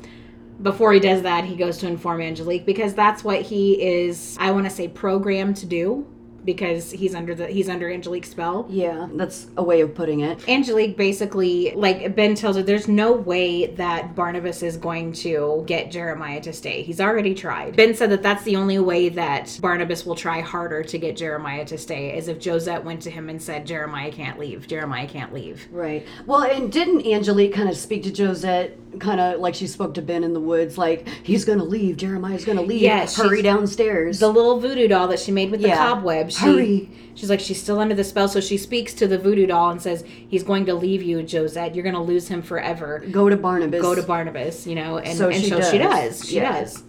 [0.64, 4.36] before he does that, he goes to inform Angelique because that's what he is.
[4.40, 6.08] I want to say programmed to do
[6.54, 8.66] because he's under the he's under Angelique's spell.
[8.70, 10.48] Yeah, that's a way of putting it.
[10.50, 15.92] Angelique basically, like Ben tells her, there's no way that Barnabas is going to get
[15.92, 16.82] Jeremiah to stay.
[16.82, 17.76] He's already tried.
[17.76, 21.66] Ben said that that's the only way that Barnabas will try harder to get Jeremiah
[21.66, 24.68] to stay, is if Josette went to him and said, Jeremiah can't leave.
[24.68, 25.68] Jeremiah can't leave.
[25.72, 26.06] Right.
[26.26, 30.02] Well, and didn't Angelique kind of speak to Josette, kind of like she spoke to
[30.02, 32.82] Ben in the woods, like he's gonna leave, Jeremiah's gonna leave.
[32.82, 34.20] Yes, hurry downstairs.
[34.20, 35.78] The little voodoo doll that she made with the Yeah.
[35.78, 36.32] cobweb.
[36.32, 36.90] She, Hurry.
[37.16, 39.82] She's like, she's still under the spell, so she speaks to the voodoo doll and
[39.82, 41.76] says, he's going to leave you, Josette.
[41.76, 43.04] You're going to lose him forever.
[43.12, 43.82] Go to Barnabas.
[43.82, 46.20] Go to Barnabas, you know, and So and she so she does.
[46.20, 46.30] does.
[46.30, 46.62] She Yeah.
[46.62, 46.84] does.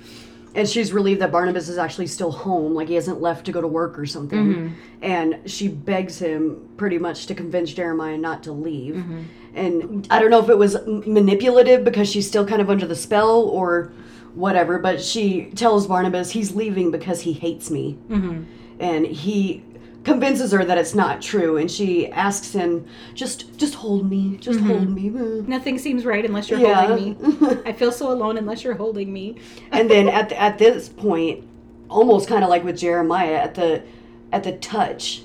[0.54, 3.60] and she's relieved that Barnabas is actually still home, like he hasn't left to go
[3.60, 4.46] to work or something.
[4.54, 4.74] Mm-hmm.
[5.02, 8.96] And she begs him pretty much to convince Jeremiah not to leave.
[8.96, 9.22] Mm-hmm.
[9.54, 12.94] And I don't know if it was manipulative because she's still kind of under the
[12.96, 13.92] spell or
[14.34, 17.98] whatever, but she tells Barnabas he's leaving because he hates me.
[18.08, 18.42] Mm-hmm.
[18.80, 19.62] And he
[20.02, 24.58] convinces her that it's not true and she asks him just just hold me just
[24.58, 24.68] Mm-hmm.
[24.70, 25.08] hold me.
[25.46, 26.86] Nothing seems right unless you're Yeah.
[26.86, 27.58] holding me.
[27.66, 29.36] I feel so alone unless you're holding me.
[29.72, 31.44] and then at the, at this point,
[31.90, 33.82] almost kind of like with Jeremiah, at the
[34.32, 35.22] at the touch,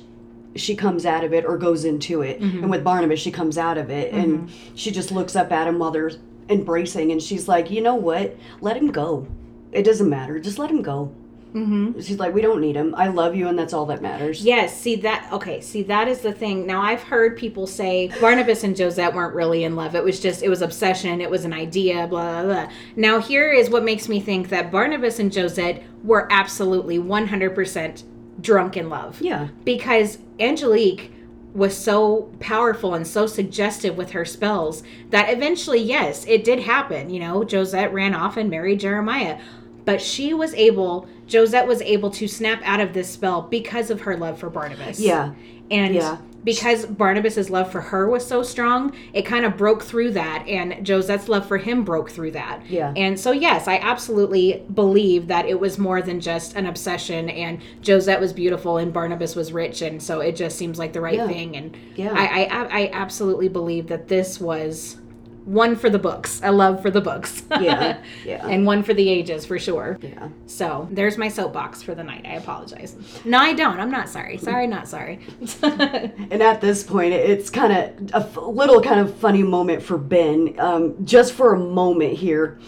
[0.57, 3.77] she comes out of it or goes into it, and with Barnabas, she comes out
[3.77, 6.11] of it, and she just looks up at him while they're
[6.49, 8.35] embracing, and she's like, you know what?
[8.61, 9.27] Let him go.
[9.71, 10.39] It doesn't matter.
[10.39, 11.13] Just let him go.
[11.55, 12.01] Mm-hmm.
[12.01, 12.93] She's like, we don't need him.
[12.95, 14.41] I love you, and that's all that matters.
[14.43, 15.29] Yes, see that.
[15.31, 16.67] Okay, see that is the thing.
[16.67, 19.95] Now I've heard people say Barnabas and Josette weren't really in love.
[19.95, 21.21] It was just it was obsession.
[21.21, 22.07] It was an idea.
[22.07, 22.71] Blah blah blah.
[22.97, 27.55] Now here is what makes me think that Barnabas and Josette were absolutely one hundred
[27.55, 28.03] percent
[28.41, 29.21] drunk in love.
[29.21, 29.47] Yeah.
[29.63, 31.13] because Angelique
[31.53, 37.09] was so powerful and so suggestive with her spells that eventually, yes, it did happen.
[37.09, 39.39] You know, Josette ran off and married Jeremiah.
[39.85, 44.01] But she was able, Josette was able to snap out of this spell because of
[44.01, 44.99] her love for Barnabas.
[44.99, 45.31] Yeah.
[45.71, 46.17] And Yeah.
[46.43, 50.85] because Barnabas's love for her was so strong, it kind of broke through that, and
[50.87, 52.61] Josette's love for him broke through that.
[52.69, 52.93] Yeah.
[52.95, 57.59] And so, yes, I absolutely believe that it was more than just an obsession, and
[57.85, 61.15] Josette was beautiful and Barnabas was rich, and so it just seems like the right
[61.15, 61.27] Yeah.
[61.27, 61.57] thing.
[61.57, 62.13] And Yeah.
[62.15, 64.97] I, I, I absolutely believe that this was
[65.45, 67.43] one for the books, a love for the books.
[67.51, 68.01] Yeah.
[68.25, 68.45] Yeah.
[68.47, 69.97] and one for the ages for sure.
[70.01, 70.29] yeah.
[70.47, 72.25] So there's my soapbox for the night.
[72.25, 72.95] I apologize.
[73.23, 73.79] No, I don't.
[73.79, 74.37] I'm not sorry.
[74.37, 75.19] Sorry, not sorry.
[75.61, 79.97] And at this point, it's kind of a f- little kind of funny moment for
[79.97, 82.59] Ben, um, just for a moment here,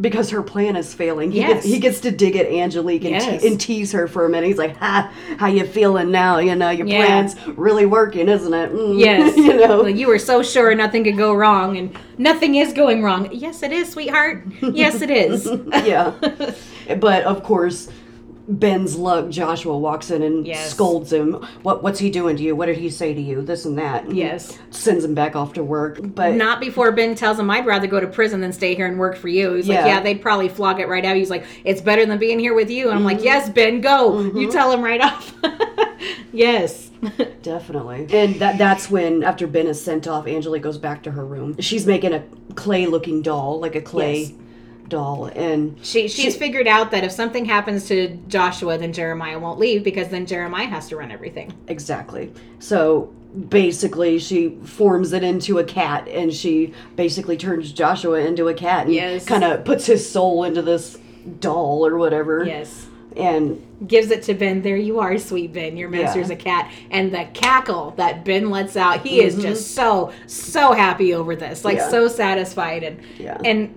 [0.00, 1.30] because her plan is failing.
[1.30, 1.52] He, Yes.
[1.54, 3.42] gets, he gets to dig at Angelique and, Yes.
[3.42, 4.46] te- and tease her for a minute.
[4.46, 6.38] He's like, "Ha, how you feeling now?
[6.38, 7.04] You know, your Yeah.
[7.04, 8.72] plan's really working, isn't it?
[8.72, 9.36] Mm." Yes.
[9.36, 13.02] you know." Like, you were so sure nothing could go wrong, and nothing is going
[13.02, 13.28] wrong.
[13.32, 14.44] Yes, it is, sweetheart.
[14.62, 15.48] Yes, it is.
[15.84, 16.12] yeah.
[16.98, 17.88] But of course,
[18.50, 20.70] Ben's luck, Joshua walks in and Yes.
[20.70, 21.34] scolds him.
[21.62, 22.56] What What's he doing to you?
[22.56, 23.42] What did he say to you?
[23.42, 24.04] This and that.
[24.04, 24.58] And Yes.
[24.70, 25.98] Sends him back off to work.
[26.02, 28.98] But Not before Ben tells him, I'd rather go to prison than stay here and
[28.98, 29.52] work for you.
[29.54, 29.76] He's Yeah.
[29.76, 31.16] like, Yeah, they'd probably flog it right out.
[31.16, 32.88] He's like, It's better than being here with you.
[32.90, 33.26] And I'm like, mm-hmm.
[33.26, 34.12] Yes, Ben, go.
[34.12, 34.38] Mm-hmm.
[34.38, 35.32] You tell him right off.
[36.32, 36.90] yes.
[37.42, 38.06] Definitely.
[38.10, 41.56] And that that's when after Ben is sent off, Angelique goes back to her room.
[41.60, 42.22] She's making a
[42.54, 44.32] clay looking doll, like a clay Yes.
[44.90, 45.26] Doll.
[45.34, 49.82] And She she's figured out that if something happens to Joshua, then Jeremiah won't leave
[49.82, 51.52] because then Jeremiah has to run everything.
[51.68, 52.32] exactly.
[52.58, 53.12] So
[53.48, 58.86] basically she forms it into a cat and she basically turns Joshua into a cat
[58.86, 59.24] and Yes.
[59.24, 60.98] kind of puts his soul into this
[61.38, 62.44] doll or whatever.
[62.44, 62.86] Yes.
[63.16, 64.62] And Gives it to Ben.
[64.62, 65.76] There you are, sweet Ben.
[65.76, 66.34] Your master's Yeah.
[66.34, 66.70] a cat.
[66.90, 69.42] And the cackle that Ben lets out, he is mm-hmm.
[69.42, 71.64] just so, so happy over this.
[71.64, 71.88] Like Yeah.
[71.88, 72.82] so satisfied.
[72.82, 73.38] And Yeah.
[73.44, 73.74] and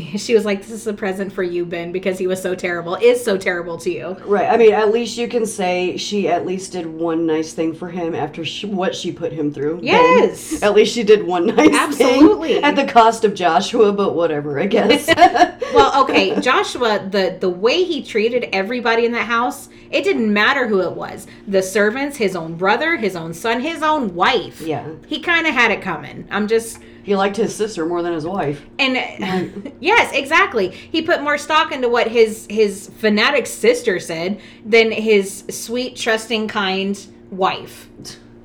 [0.16, 2.96] she was like, This is a present for you, Ben, because he was so terrible,
[2.96, 4.16] is so terrible to you.
[4.24, 4.48] Right.
[4.48, 7.88] I mean, at least you can say she at least did one nice thing for
[7.88, 9.76] him after she, what she put him through.
[9.76, 9.84] Ben.
[9.84, 10.62] Yes.
[10.62, 11.74] At least she did one nice thing.
[11.74, 12.54] Absolutely.
[12.54, 15.06] thing at the cost of Joshua, but whatever, I guess.
[15.74, 20.66] well, okay, Joshua, the the way he treated everybody in that house, it didn't matter
[20.66, 21.26] who it was.
[21.46, 24.60] The servants, his own brother, his own son, his own wife.
[24.60, 24.88] Yeah.
[25.06, 26.26] He kind of had it coming.
[26.30, 28.64] I'm just he liked his sister more than his wife.
[28.78, 30.70] and yes, exactly.
[30.70, 36.48] He put more stock into what his his fanatic sister said than his sweet, trusting,
[36.48, 36.98] kind
[37.30, 37.88] wife.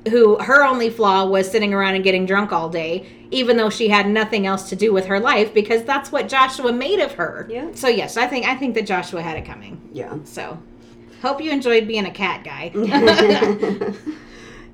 [0.08, 3.88] Who her only flaw was sitting around and getting drunk all day, even though she
[3.88, 7.46] had nothing else to do with her life, because that's what Joshua made of her.
[7.50, 7.70] Yeah.
[7.74, 9.78] So yes, I think I think that Joshua had it coming.
[9.92, 10.16] Yeah.
[10.24, 10.58] So,
[11.20, 12.72] hope you enjoyed being a cat guy.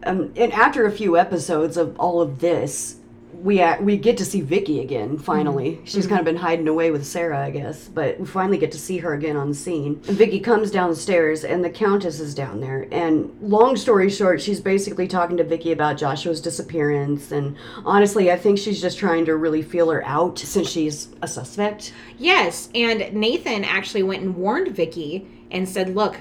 [0.04, 2.96] Um, and after a few episodes of all of this,
[3.32, 5.18] we uh, we get to see Vicky again.
[5.18, 8.72] Finally, she's kind of been hiding away with Sarah, I guess, but we finally get
[8.72, 10.00] to see her again on the scene.
[10.08, 12.88] And Vicky comes downstairs, and the Countess is down there.
[12.90, 17.30] And long story short, she's basically talking to Vicky about Joshua's disappearance.
[17.32, 21.28] And honestly, I think she's just trying to really feel her out since she's a
[21.28, 21.92] suspect.
[22.18, 26.16] Yes, and Nathan actually went and warned Vicky and said, "Look,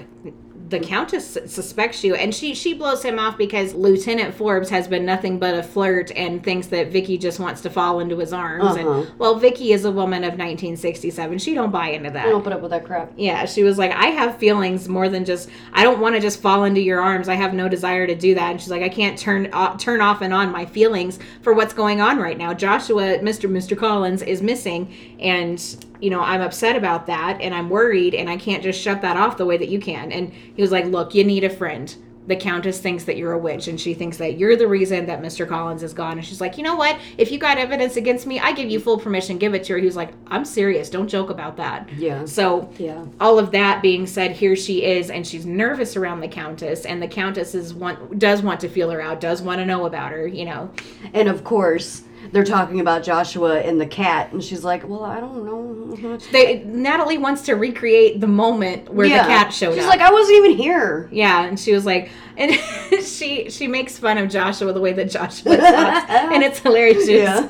[0.68, 5.04] the countess suspects you." And she she blows him off because Lieutenant Forbes has been
[5.04, 8.64] nothing but a flirt and thinks that Vicky just wants to fall into his arms.
[8.64, 9.00] Uh-huh.
[9.00, 11.38] And well, Vicky is a woman of 1967.
[11.38, 12.26] She don't buy into that.
[12.26, 13.12] I don't put up with that crap.
[13.16, 15.48] Yeah, she was like, I have feelings more than just.
[15.72, 17.28] I don't want to just fall into your arms.
[17.28, 18.50] I have no desire to do that.
[18.50, 21.72] And she's like, I can't turn off, turn off and on my feelings for what's
[21.72, 22.52] going on right now.
[22.54, 27.70] Joshua, Mister Mister Collins, is missing, and you know I'm upset about that, and I'm
[27.70, 30.12] worried, and I can't just shut that off the way that you can.
[30.12, 31.94] And he was like, Look, you need a friend.
[32.28, 35.22] The Countess thinks that you're a witch, and she thinks that you're the reason that
[35.22, 35.46] Mr.
[35.48, 36.18] Collins is gone.
[36.18, 36.98] And she's like, you know what?
[37.18, 39.38] If you got evidence against me, I give you full permission.
[39.38, 39.78] Give it to her.
[39.78, 40.90] He was like, I'm serious.
[40.90, 41.88] Don't joke about that.
[41.96, 42.24] Yeah.
[42.24, 43.04] So Yeah.
[43.20, 47.00] all of that being said, here she is, and she's nervous around the countess, and
[47.00, 50.10] the countess is want does want to feel her out, does want to know about
[50.10, 50.68] her, you know.
[51.14, 55.20] And of course, they're talking about Joshua and the cat, and she's like, "Well, I
[55.20, 59.22] don't know." They Natalie wants to recreate the moment where Yeah.
[59.22, 59.92] the cat showed She's up.
[59.92, 62.52] She's like, "I wasn't even here." yeah, and she was like, and
[63.02, 67.08] she she makes fun of Joshua the way that Joshua talks, and it's hilarious.
[67.08, 67.48] Yeah.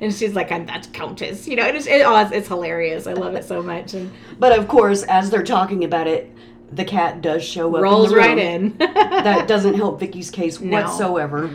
[0.00, 1.66] and she's like, "I'm that countess," you know.
[1.66, 3.06] It is, it, oh, it's, it's hilarious.
[3.06, 6.32] I love it so much, and But of course, as they're talking about it,
[6.72, 7.82] the cat does show up.
[7.82, 8.76] rolls in right in.
[8.78, 10.70] that doesn't help Vicky's case No.
[10.80, 11.50] whatsoever.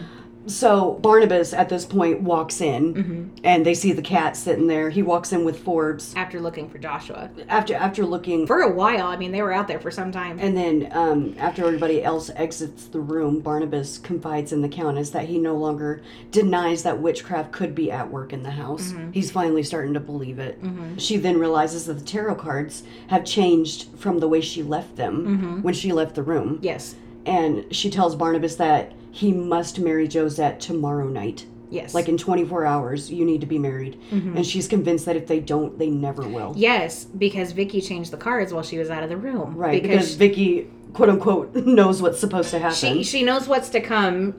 [0.47, 3.23] So Barnabas at this point walks in, Mm-hmm.
[3.43, 4.89] and they see the cat sitting there.
[4.89, 9.06] He walks in with Forbes After looking for Joshua after after looking, for a while,
[9.08, 10.39] I mean, they were out there for some time.
[10.39, 15.25] and then um, after everybody else exits the room, Barnabas confides in the Countess that
[15.25, 16.01] he no longer
[16.32, 18.91] denies that witchcraft could be at work in the house.
[18.93, 19.12] Mm-hmm.
[19.12, 20.60] He's finally starting to believe it.
[20.97, 25.12] She then realizes that the tarot cards have changed from the way she left them
[25.27, 25.62] Mm-hmm.
[25.62, 26.58] when she left the room.
[26.62, 31.45] yes, and she tells Barnabas that he must marry Josette tomorrow night.
[31.69, 34.00] yes, Like in 24 hours, you need to be married.
[34.12, 34.38] Mm-hmm.
[34.38, 36.54] And she's convinced that if they don't, they never will.
[36.56, 39.56] yes, because Vicky changed the cards while she was out of the room.
[39.56, 42.76] Right, because, because Vicky, quote unquote, knows what's supposed to happen.
[42.76, 44.34] she she knows what's to come.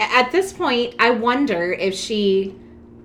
[0.00, 2.54] At this point, I wonder if she,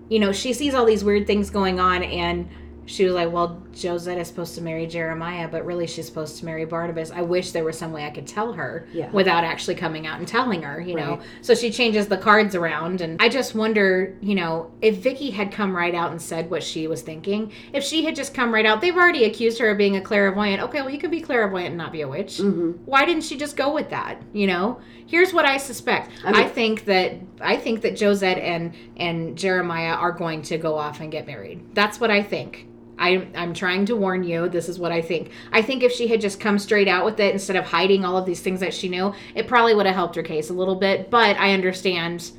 [0.09, 2.47] you know, she sees all these weird things going on, and
[2.85, 6.45] she was like, "Well, Josette is supposed to marry Jeremiah, but really she's supposed to
[6.45, 9.09] marry Barnabas." I wish there was some way I could tell her Yeah.
[9.11, 11.19] without actually coming out and telling her, you know.
[11.41, 15.51] So she changes the cards around, and I just wonder, you know, if Vicky had
[15.51, 18.65] come right out and said what she was thinking, if she had just come right
[18.65, 20.61] out, they've already accused her of being a clairvoyant.
[20.63, 22.37] Okay, well, you can be clairvoyant and not be a witch.
[22.37, 22.71] Mm-hmm.
[22.85, 24.21] Why didn't she just go with that?
[24.33, 26.11] You know, here's what I suspect.
[26.23, 30.75] I, mean- think that I think that Josette and and Jeremiah are going to go
[30.75, 31.61] off and get married.
[31.73, 32.67] That's what I think.
[32.97, 34.49] I, I'm trying to warn you.
[34.49, 35.31] This is what I think.
[35.51, 38.17] I think if she had just come straight out with it instead of hiding all
[38.17, 40.75] of these things that she knew, it probably would have helped her case a little
[40.75, 41.09] bit.
[41.09, 42.31] But I understand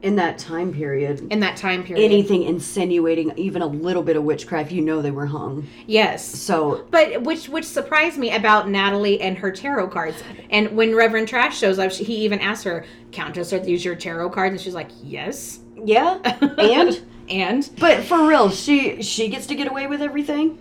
[0.00, 2.04] in that time period, in that time period.
[2.04, 5.66] anything insinuating even a little bit of witchcraft, you know they were hung.
[5.86, 6.24] yes.
[6.24, 10.22] So, But which which surprised me about Natalie and her tarot cards.
[10.50, 13.96] And when Reverend Trask shows up, she, he even asked her, "Countess, are these your
[13.96, 16.18] tarot cards?" And she's like, "Yes." yeah.
[16.58, 20.58] And, And but for real, she she gets to get away with everything.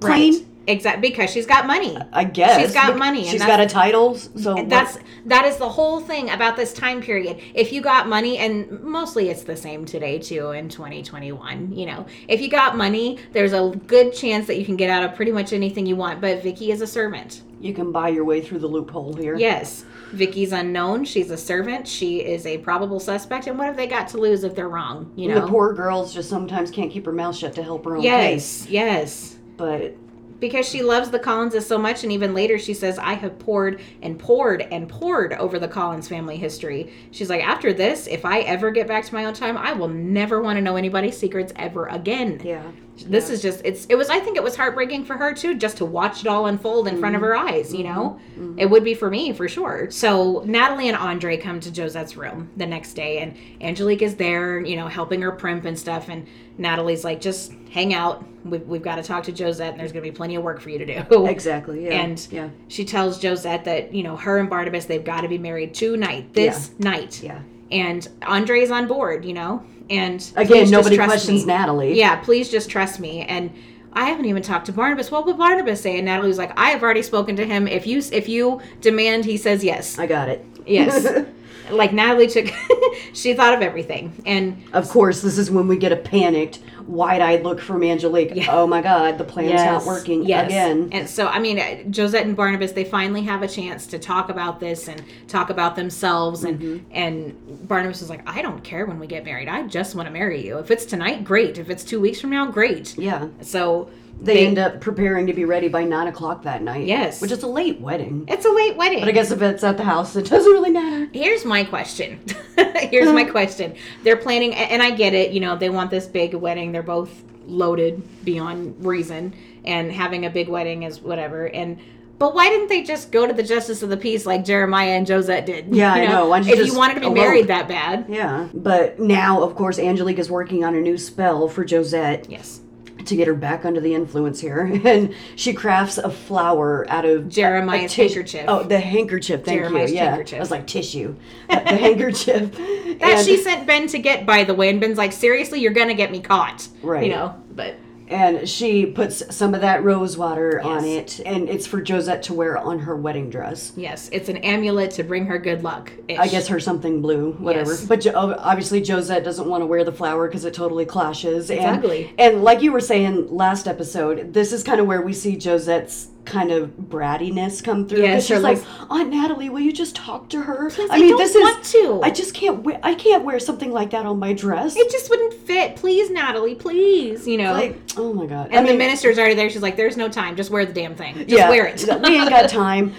[0.00, 0.32] Clean.
[0.34, 1.96] right, exactly because she's got money.
[2.12, 2.60] I guess.
[2.60, 4.14] She's got money, and She's got a title.
[4.16, 7.38] So what- That's that is the whole thing about this time period.
[7.54, 11.72] If you got money, and mostly it's the same today too in 2021.
[11.72, 15.02] You know, if you got money, there's a good chance that you can get out
[15.04, 16.20] of pretty much anything you want.
[16.20, 17.42] But Vicky is a servant.
[17.60, 19.36] you can buy your way through the loophole here.
[19.36, 21.04] Yes, Vicky's unknown.
[21.04, 21.86] She's a servant.
[21.86, 23.46] She is a probable suspect.
[23.46, 25.12] And what have they got to lose if they're wrong?
[25.16, 25.40] You know.
[25.40, 28.62] The poor girls just sometimes can't keep her mouth shut to help her own yes,
[28.62, 28.66] case.
[28.70, 29.36] yes.
[29.56, 29.94] But
[30.40, 33.80] because she loves the Collinses so much, and even later she says, I have poured
[34.02, 36.92] and poured and poured over the Collins family history.
[37.10, 39.88] She's like, after this, if I ever get back to my own time, I will
[39.88, 42.40] never want to know anybody's secrets ever again.
[42.42, 42.70] yeah,
[43.08, 45.76] This is just it's it was I think it was heartbreaking for her too, just
[45.78, 48.20] to watch it all unfold in front of her eyes, you know?
[48.38, 48.58] Mm-hmm.
[48.58, 49.90] It would be for me for sure.
[49.90, 54.60] So Natalie and Andre come to Josette's room the next day and Angelique is there,
[54.60, 56.26] you know, helping her primp and stuff, and
[56.58, 58.24] Natalie's like, just hang out.
[58.44, 60.60] We've, we've got to talk to Josette, and there's going to be plenty of work
[60.60, 61.26] for you to do.
[61.26, 61.84] exactly.
[61.86, 65.28] Yeah, And yeah, she tells Josette that, you know, her and Barnabas, they've got to
[65.28, 67.22] be married tonight, this night.
[67.22, 67.40] yeah.
[67.70, 69.62] And Andre's on board, you know?
[69.90, 71.52] And Again, nobody questions me.
[71.52, 71.98] Natalie.
[71.98, 73.22] Yeah, please just trust me.
[73.22, 73.52] And
[73.92, 75.10] I haven't even talked to Barnabas.
[75.10, 75.96] What would Barnabas say?
[75.96, 77.66] And Natalie was like, I have already spoken to him.
[77.66, 79.98] If you if you demand, he says yes.
[79.98, 80.44] I got it.
[80.64, 81.26] Yes.
[81.72, 82.46] like Natalie took,
[83.12, 87.42] she thought of everything, and Of course, this is when we get a panicked, wide-eyed
[87.44, 88.32] look from Angelique.
[88.34, 88.46] Yeah.
[88.50, 90.46] Oh my God, the plan's not working Yes.
[90.46, 90.88] again.
[90.92, 94.28] And so, I mean, uh, Josette and Barnabas, they finally have a chance to talk
[94.28, 96.44] about this and talk about themselves.
[96.44, 96.84] And Mm-hmm.
[96.92, 99.48] and Barnabas is like, I don't care when we get married.
[99.48, 100.58] I just want to marry you.
[100.58, 101.58] If it's tonight, great.
[101.58, 102.98] If it's two weeks from now, great.
[102.98, 103.88] Yeah, So
[104.20, 106.86] they, end up preparing to be ready by nine o'clock that night.
[106.86, 107.20] Yes.
[107.20, 108.24] which is a late wedding.
[108.28, 109.00] It's a late wedding.
[109.00, 111.08] But I guess if it's at the house, it doesn't really matter.
[111.12, 112.20] Here's my question.
[112.76, 113.74] Here's my question.
[114.02, 115.32] They're planning, and I get it.
[115.32, 116.72] You know, they want this big wedding.
[116.72, 121.46] They're both loaded beyond reason, and having a big wedding is whatever.
[121.46, 121.78] And
[122.18, 125.08] but why didn't they just go to the justice of the peace like Jeremiah and
[125.08, 125.74] Josette did?
[125.74, 126.28] Yeah, I You know.
[126.28, 127.16] Why don't you if you wanted to be elope?
[127.16, 131.48] married that bad, Yeah, but now, of course, Angelique is working on a new spell
[131.48, 132.60] for Josette yes,
[133.06, 137.28] to get her back under the influence here, and she crafts a flower out of
[137.28, 138.44] Jeremiah's a handkerchief.
[138.48, 139.44] Oh, the handkerchief.
[139.44, 139.96] Thank Jeremiah's you.
[139.96, 140.36] Yeah, handkerchief.
[140.36, 141.14] I was like tissue.
[141.48, 142.52] Uh, the handkerchief.
[142.56, 145.72] that And- she sent Ben to get, by the way, and Ben's like, seriously, you're
[145.72, 147.04] gonna get me caught, Right.
[147.04, 147.76] You know, but
[148.10, 152.34] and she puts some of that rose water on it, and it's for Josette to
[152.34, 153.72] wear on her wedding dress.
[153.76, 155.92] yes, it's an amulet to bring her good luck.
[156.08, 157.70] I guess her something blue, whatever.
[157.70, 157.84] Yes.
[157.84, 161.50] But jo- obviously Josette doesn't want to wear the flower because it totally clashes.
[161.50, 162.12] It's and, ugly.
[162.18, 166.08] And like you were saying last episode, this is kind of where we see Josette's
[166.24, 168.06] kind of brattiness come through.
[168.06, 168.58] 'cause she's like,
[168.90, 170.70] Aunt Natalie, will you just talk to her?
[170.90, 172.00] I don't want to.
[172.02, 172.78] I just can't wear.
[172.82, 174.76] I can't wear something like that on my dress.
[174.76, 175.76] it just wouldn't fit.
[175.76, 177.26] Please, Natalie, please.
[177.26, 177.52] You know.
[177.52, 178.48] like, oh my god.
[178.52, 179.50] and the minister's already there.
[179.50, 180.36] She's like, "There's no time.
[180.36, 181.14] Just wear the damn thing.
[181.16, 182.94] Just yeah, wear it." we ain't got time.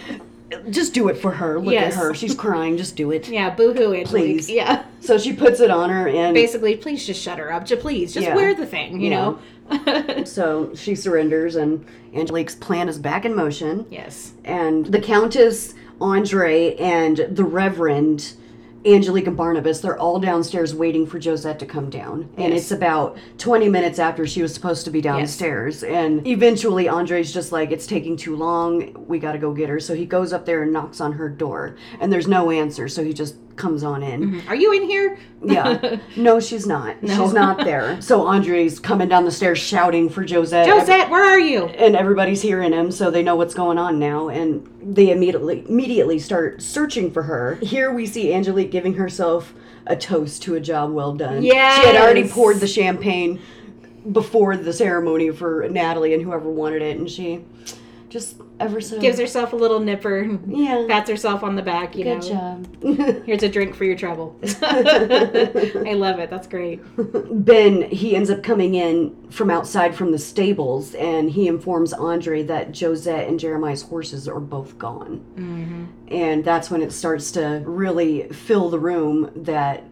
[0.70, 1.62] Just do it for her.
[1.62, 1.94] Look Yes.
[1.96, 2.14] at her.
[2.14, 2.76] She's crying.
[2.76, 3.30] Just do it.
[3.30, 4.06] yeah, boohoo, Angelique.
[4.08, 4.50] Please.
[4.50, 4.84] Yeah.
[5.00, 7.66] So she puts it on her, and Basically, please just shut her up.
[7.66, 8.36] Just please, just Yeah.
[8.36, 9.00] wear the thing.
[9.00, 9.40] You know.
[10.26, 13.86] So she surrenders, and Angelique's plan is back in motion.
[13.90, 14.34] yes.
[14.46, 18.34] And the Countess, Andre, and the Reverend,
[18.86, 22.30] Angelique and Barnabas, they're all downstairs waiting for Josette to come down.
[22.38, 22.64] And Yes.
[22.64, 25.84] it's about 20 minutes after she was supposed to be downstairs.
[25.84, 29.06] And eventually, Andre's just like, it's taking too long.
[29.08, 29.80] We got to go get her.
[29.80, 31.76] So he goes up there and knocks on her door.
[32.00, 32.88] And there's no answer.
[32.88, 34.22] So he just comes on in.
[34.22, 34.50] Mm-hmm.
[34.50, 35.18] Are you in here?
[35.44, 35.98] Yeah.
[36.18, 36.98] No, she's not.
[37.02, 38.00] She's not there.
[38.12, 40.68] So Andre's coming down the stairs shouting for Josette.
[40.68, 41.66] Josette, where are you?
[41.68, 46.20] and everybody's hearing him, so they know what's going on now, and they immediately immediately
[46.20, 47.56] start searching for her.
[47.56, 49.54] Here we see Angelique giving herself
[49.88, 51.44] a toast to a job well done.
[51.44, 51.80] Yeah.
[51.80, 53.40] She had already poured the champagne
[54.12, 57.44] before the ceremony for Natalie and whoever wanted it, and she
[58.12, 60.38] just ever so Gives herself a little nipper.
[60.47, 60.86] yeah.
[60.88, 61.95] Pats herself on the back.
[61.95, 62.62] You Good know.
[62.62, 63.24] job.
[63.26, 64.38] Here's a drink for your trouble.
[64.62, 66.30] I love it.
[66.30, 66.82] That's great.
[67.45, 72.43] Ben, he ends up coming in from outside from the stables and he informs Andre
[72.43, 75.24] that Josette and Jeremiah's horses are both gone.
[75.36, 75.86] Mm-hmm.
[76.13, 79.84] And that's when it starts to really fill the room that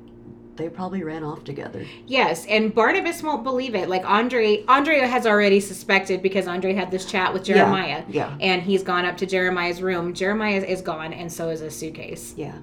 [0.60, 1.86] they probably ran off together.
[2.06, 3.90] Yes, and Barnabas won't believe it.
[3.90, 8.04] Like Andre, Andre has already suspected because Andre had this chat with Jeremiah.
[8.08, 8.38] yeah.
[8.40, 10.14] And he's gone up to Jeremiah's room.
[10.14, 12.34] Jeremiah is gone, and so is his suitcase.
[12.38, 12.58] Yeah.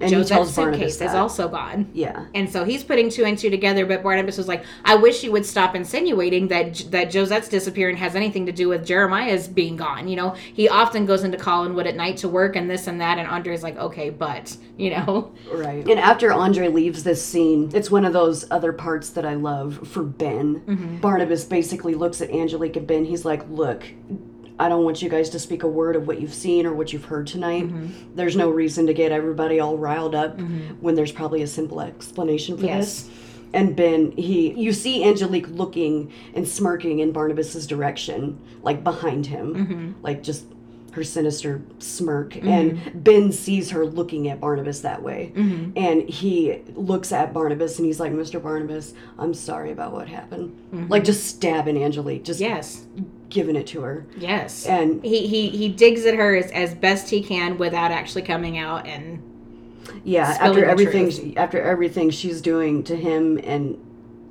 [0.00, 1.08] And Josette's suitcase that.
[1.08, 1.90] is also gone.
[1.92, 2.26] yeah.
[2.34, 5.32] And so he's putting two and two together, but Barnabas was like, I wish you
[5.32, 10.08] would stop insinuating that that Josette's disappearing has anything to do with Jeremiah's being gone.
[10.08, 13.18] You know, he often goes into Collinwood at night to work and this and that,
[13.18, 15.32] and Andre's like, okay, but, you know.
[15.52, 15.86] Right.
[15.88, 19.88] And after Andre leaves this scene, it's one of those other parts that I love
[19.88, 20.60] for Ben.
[20.60, 20.96] Mm-hmm.
[20.98, 23.04] Barnabas basically looks at Angelique and Ben.
[23.04, 23.84] He's like, Look,
[24.58, 26.92] I don't want you guys to speak a word of what you've seen or what
[26.92, 27.64] you've heard tonight.
[27.64, 28.16] Mm-hmm.
[28.16, 30.38] There's no reason to get everybody all riled up
[30.80, 33.02] when there's probably a simple explanation for Yes.
[33.04, 33.10] this.
[33.54, 39.54] And Ben, he, you see Angelique looking and smirking in Barnabas's direction, like behind him,
[39.54, 39.92] Mm-hmm.
[40.02, 40.44] like just
[40.92, 42.36] her sinister smirk.
[42.36, 45.32] And Ben sees her looking at Barnabas that way.
[45.34, 45.72] Mm-hmm.
[45.76, 48.42] And he looks at Barnabas and he's like, Mr.
[48.42, 50.88] Barnabas, I'm sorry about what happened.
[50.88, 52.54] Like just stabbing Angelique, just Mm-hmm.
[52.54, 52.86] Yes.
[53.28, 54.06] giving it to her.
[54.16, 54.66] Yes.
[54.66, 58.58] And he, he, he digs at her as, as best he can without actually coming
[58.58, 59.22] out and
[60.04, 63.78] yeah, after everything after everything she's doing to him and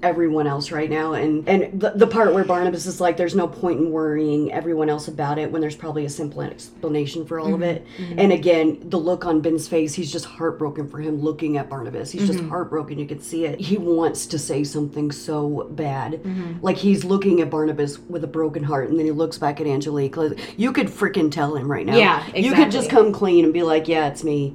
[0.03, 1.13] everyone else right now.
[1.13, 4.89] And and the, the part where barnabas is like there's no point in worrying everyone
[4.89, 7.63] else about it when there's probably a simple explanation for all of mm-hmm.
[7.63, 7.85] it.
[7.97, 8.19] Mm-hmm.
[8.19, 12.11] And again the look on ben's face he's just heartbroken for him looking at barnabas.
[12.11, 12.49] He's just mm-hmm.
[12.49, 12.99] heartbroken.
[12.99, 13.59] You can see it.
[13.59, 16.21] He wants to say something so bad.
[16.61, 19.67] Like he's looking at barnabas with a broken heart and then he looks back at
[19.67, 20.15] angelique.
[20.57, 21.95] You could freaking tell him right now.
[21.95, 22.43] Yeah, exactly.
[22.43, 24.49] you could just come clean and be like yeah it's me.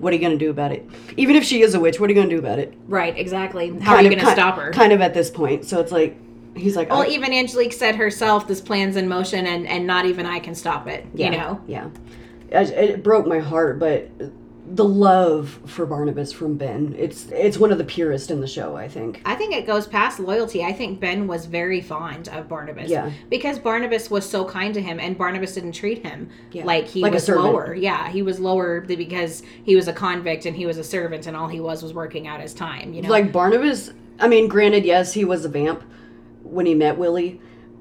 [0.00, 0.86] What are you gonna do about it?
[1.16, 2.74] Even if she is a witch what are you gonna do about it?
[2.86, 3.78] Right exactly.
[3.78, 5.64] How are you of- going to ki- stop her Kind of at this point.
[5.64, 6.16] So it's like
[6.56, 10.04] he's like, well I- even angelique said herself this plan's in motion and and not
[10.04, 11.88] even i can stop it yeah, you know yeah.
[12.50, 14.10] It, it broke my heart, but
[14.72, 16.94] the love for Barnabas from Ben.
[16.98, 19.20] It's it's one of the purest in the show, I think.
[19.24, 20.62] I think it goes past loyalty.
[20.64, 22.88] I think Ben was very fond of Barnabas.
[22.90, 23.10] Yeah.
[23.28, 26.64] Because Barnabas was so kind to him and Barnabas didn't treat him Yeah.
[26.64, 27.74] like he Like was lower.
[27.74, 31.36] Yeah, he was lower because he was a convict and he was a servant and
[31.36, 33.08] all he was was working out his time, you know.
[33.10, 33.90] Like Barnabas,
[34.20, 35.82] I mean, granted, yes, he was a vamp
[36.42, 37.40] when he met Willie,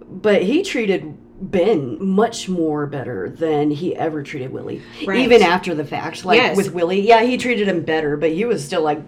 [0.09, 4.81] but he treated Ben much more better than he ever treated Willie.
[5.05, 5.19] Right.
[5.19, 6.25] Even after the fact.
[6.25, 6.57] Like Yes.
[6.57, 8.99] with Willie, yeah, he treated him better, but he was still like,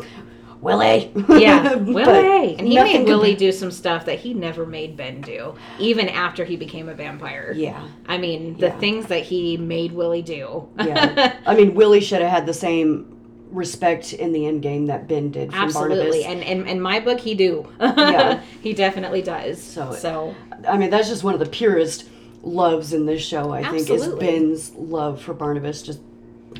[0.62, 1.12] Willie.
[1.28, 2.56] yeah, Willie.
[2.58, 6.46] And he made Willie do some stuff that he never made Ben do, even after
[6.46, 7.52] he became a vampire.
[7.56, 7.86] Yeah.
[8.08, 8.80] I mean, the Yeah.
[8.80, 10.68] things that he made Willie do.
[10.80, 11.40] Yeah.
[11.46, 13.18] I mean, Willie should have had the same
[13.52, 16.24] respect in the end game that Ben did Absolutely.
[16.24, 16.26] Barnabas.
[16.26, 17.68] And in my book he do.
[17.80, 18.41] Yeah.
[18.62, 19.62] he definitely does.
[19.62, 20.36] So- so
[20.68, 22.08] I mean, that's just one of the purest
[22.43, 25.99] loves in this show, I think, is Ben's love for Barnabas, just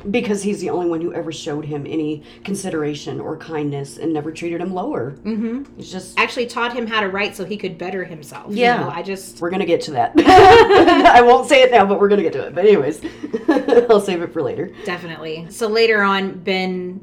[0.10, 4.32] because he's the only one who ever showed him any consideration or kindness and never
[4.32, 5.12] treated him lower.
[5.24, 5.64] Mm-hmm.
[5.80, 8.52] It's just, actually taught him how to write so he could better himself.
[8.52, 8.80] you Yeah.
[8.82, 8.90] know?
[8.90, 10.14] I just we're going to get to that.
[10.18, 12.56] I won't say it now, but we're going to get to it.
[12.56, 13.02] But, anyways,
[13.90, 14.72] I'll save it for later.
[14.86, 15.48] definitely.
[15.50, 17.00] So later on, Ben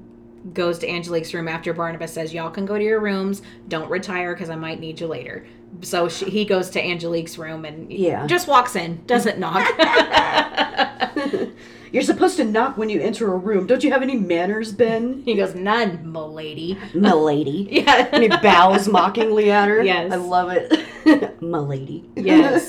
[0.55, 3.43] goes to Angelique's room after Barnabas says, "Y'all can go to your rooms.
[3.68, 5.47] Don't retire because I might need you later."
[5.82, 8.26] So she, he goes to Angelique's room and Yeah.
[8.26, 9.66] just walks in, doesn't knock.
[11.93, 13.66] You're supposed to knock when you enter a room.
[13.66, 15.22] Don't you have any manners, Ben?
[15.24, 17.68] he goes, "None, milady." Milady.
[17.78, 18.09] Yeah.
[18.12, 19.82] And he bows mockingly at her.
[19.82, 20.12] Yes.
[20.12, 21.41] I love it.
[21.43, 22.05] Milady.
[22.16, 22.68] Yes.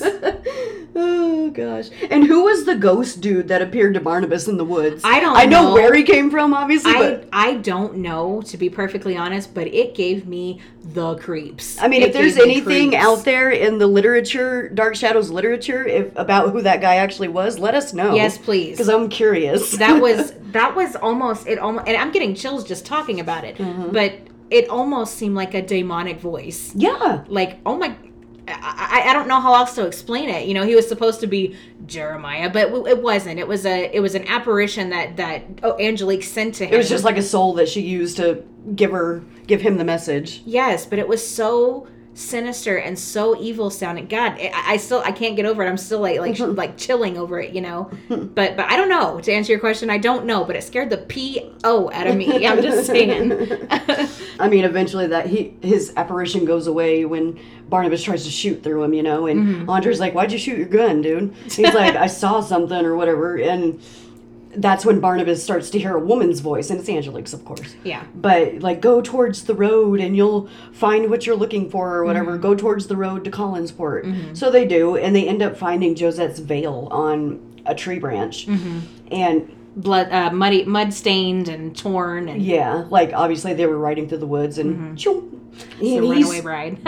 [0.94, 1.90] Oh gosh.
[2.10, 5.02] And who was the ghost dude that appeared to Barnabas in the woods?
[5.04, 5.40] I don't know.
[5.40, 5.74] I know, know.
[5.74, 9.66] where he came from, obviously, I but I don't know to be perfectly honest, but
[9.66, 11.80] it gave me the creeps.
[11.80, 13.04] I mean, It if there's anything creeps.
[13.04, 17.58] out there in the literature, Dark Shadows literature, if about who that guy actually was,
[17.58, 18.14] let us know.
[18.14, 18.72] Yes, please.
[18.72, 19.72] Because I'm curious.
[19.72, 23.56] that was that was almost it almost and I'm getting chills just talking about it.
[23.56, 23.90] Mm-hmm.
[23.92, 24.14] But
[24.50, 26.74] it almost seemed like a demonic voice.
[26.74, 27.24] yeah.
[27.28, 27.94] Like, oh my
[28.50, 30.46] I, I don't know how else to explain it.
[30.46, 33.38] You know, he was supposed to be Jeremiah, but it wasn't.
[33.38, 36.74] It was a it was an apparition that that oh, Angelique sent to him.
[36.74, 38.44] It was just like a soul that she used to
[38.74, 40.42] give her, give him the message.
[40.44, 41.86] Yes, but it was so
[42.20, 44.06] sinister and so evil sounding.
[44.06, 45.68] God, I, I still I can't get over it.
[45.68, 47.90] I'm still like like like chilling over it, you know.
[48.40, 49.20] But but I don't know.
[49.20, 50.44] To answer your question, I don't know.
[50.44, 52.46] But it scared the p o out of me.
[52.50, 53.32] I'm just saying.
[54.38, 58.82] I mean, eventually that he his apparition goes away when Barnabas tries to shoot through
[58.84, 59.70] him, you know, and Mm-hmm.
[59.70, 63.36] Andre's like, "Why'd you shoot your gun, dude?" He's like, "I saw something or whatever,"
[63.36, 63.80] and
[64.54, 67.74] that's when Barnabas starts to hear a woman's voice, and it's Angelique's, of course.
[67.84, 68.04] yeah.
[68.14, 72.32] But like, go towards the road and you'll find what you're looking for, or whatever.
[72.32, 72.42] Mm-hmm.
[72.42, 74.36] Go towards the road to Collinsport.
[74.36, 78.78] So they do, and they end up finding Josette's veil on a tree branch, Mm-hmm.
[79.12, 84.08] and Blood, uh, muddy, mud stained and torn, and yeah, like obviously they were riding
[84.08, 85.14] through the woods, and and he's-
[85.80, 86.78] runaway bride.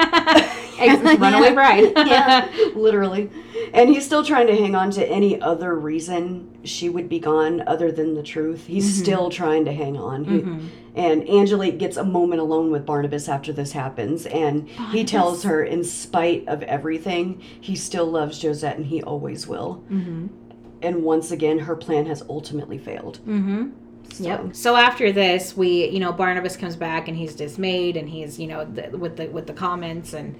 [1.21, 1.93] Runaway bride.
[1.97, 3.31] yeah, literally.
[3.73, 7.63] And he's still trying to hang on to any other reason she would be gone
[7.67, 8.67] other than the truth.
[8.67, 9.03] He's Mm-hmm.
[9.03, 10.25] still trying to hang on.
[10.25, 15.43] He- And Angelique gets a moment alone with Barnabas after this happens, and he tells
[15.45, 19.83] her, in spite of everything, he still loves Josette and he always will.
[19.91, 20.27] Mm-hmm.
[20.83, 23.21] And once again, her plan has ultimately failed.
[23.27, 23.71] Mm-hmm.
[24.13, 24.55] So, Yep.
[24.55, 28.47] So after this, we, you know, Barnabas comes back and he's dismayed and he's, you
[28.47, 30.37] know, the, with the with the comments and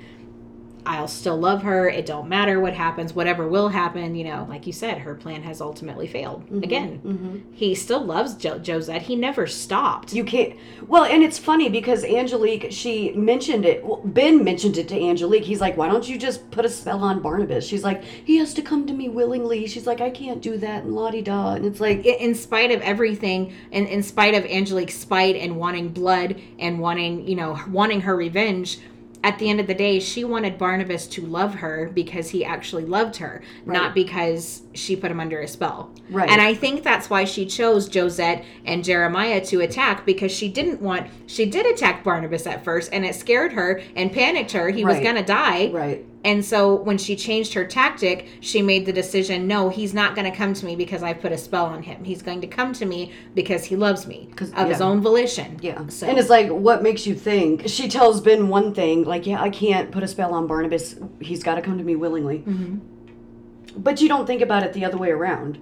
[0.85, 1.89] I'll still love her.
[1.89, 4.15] It don't matter what happens, whatever will happen.
[4.15, 6.45] You know, like you said, her plan has ultimately failed.
[6.47, 9.03] Mm-hmm, Again, he still loves jo- Josette.
[9.03, 10.13] He never stopped.
[10.13, 10.55] You can't.
[10.89, 13.85] Well, and it's funny because Angelique, she mentioned it.
[13.85, 15.45] Well, ben mentioned it to Angelique.
[15.45, 18.53] He's like, "Why don't you just put a spell on Barnabas?" She's like, "He has
[18.55, 21.55] to come to me willingly." She's like, "I can't do that." And la di da.
[21.55, 25.57] And it's like, in in spite of everything and in spite of angelique's spite and
[25.57, 28.79] wanting blood and wanting you know wanting her revenge
[29.25, 32.85] at the end of the day she wanted barnabas to love her because he actually
[32.85, 35.91] loved her not because she put him under a spell.
[36.11, 36.29] Right.
[36.29, 40.81] and i think that's why she chose josette and jeremiah to attack because she didn't
[40.81, 44.71] want she did attack barnabas at first and it scared her and panicked her.
[44.71, 45.69] He was gonna die.
[45.69, 46.05] Right.
[46.25, 50.31] And so when she changed her tactic, she made the decision no, he's not going
[50.31, 52.05] to come to me because I put a spell on him.
[52.05, 55.59] He's going to come to me because he loves me of his own volition.
[55.61, 55.87] Yeah.
[55.89, 57.69] So And it's like, what makes you think?
[57.69, 60.97] She tells Ben one thing, like, "Yeah, I can't put a spell on Barnabas.
[61.21, 63.81] He's got to come to me willingly." Mm-hmm.
[63.81, 65.59] But you don't think about it the other way around.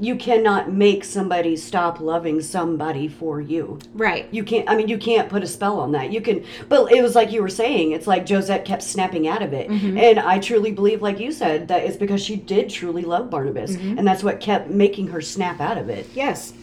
[0.00, 3.78] You cannot make somebody stop loving somebody for you.
[3.94, 4.28] right.
[4.32, 4.68] You can't.
[4.68, 6.12] I mean, you can't put a spell on that.
[6.12, 7.92] You can, but it was like you were saying.
[7.92, 9.96] It's like Josette kept snapping out of it, mm-hmm.
[9.96, 13.76] and I truly believe, like you said, that it's because she did truly love Barnabas,
[13.76, 13.98] mm-hmm.
[13.98, 16.08] and that's what kept making her snap out of it.
[16.14, 16.54] Yes.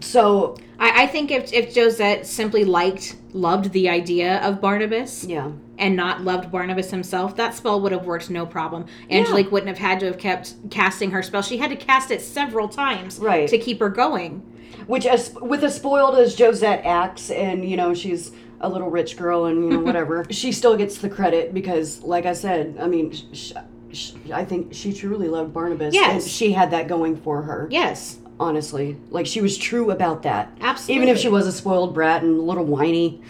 [0.00, 5.50] So I, I think if if Josette simply liked loved the idea of Barnabas yeah,
[5.78, 8.86] and not loved Barnabas himself, that spell would have worked no problem.
[9.10, 11.42] Angelique wouldn't have had to have kept casting her spell.
[11.42, 13.48] She had to cast it several times Right.
[13.48, 14.42] to keep her going.
[14.86, 19.16] which as with as spoiled as Josette acts, and you know she's a little rich
[19.16, 22.86] girl, and you know whatever, she still gets the credit because, like I said, I
[22.86, 23.52] mean, sh-
[23.92, 26.22] sh- I think she truly loved Barnabas, Yes.
[26.24, 27.66] and she had that going for her.
[27.70, 30.52] Yes, Honestly, like she was true about that.
[30.60, 30.94] absolutely.
[31.02, 33.22] Even if she was a spoiled brat and a little whiny,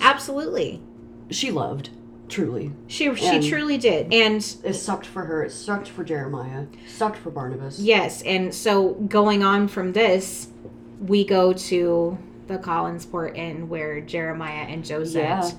[0.00, 0.80] absolutely,
[1.30, 1.90] she loved
[2.28, 2.72] truly.
[2.86, 4.12] she she And- truly did.
[4.12, 5.44] And It sucked for her.
[5.44, 6.64] It sucked for Jeremiah.
[6.88, 7.78] Sucked for Barnabas.
[7.78, 10.48] Yes, and so going on from this,
[11.00, 12.16] we go to
[12.46, 15.50] the Collinsport Inn where Jeremiah and Josette Yeah.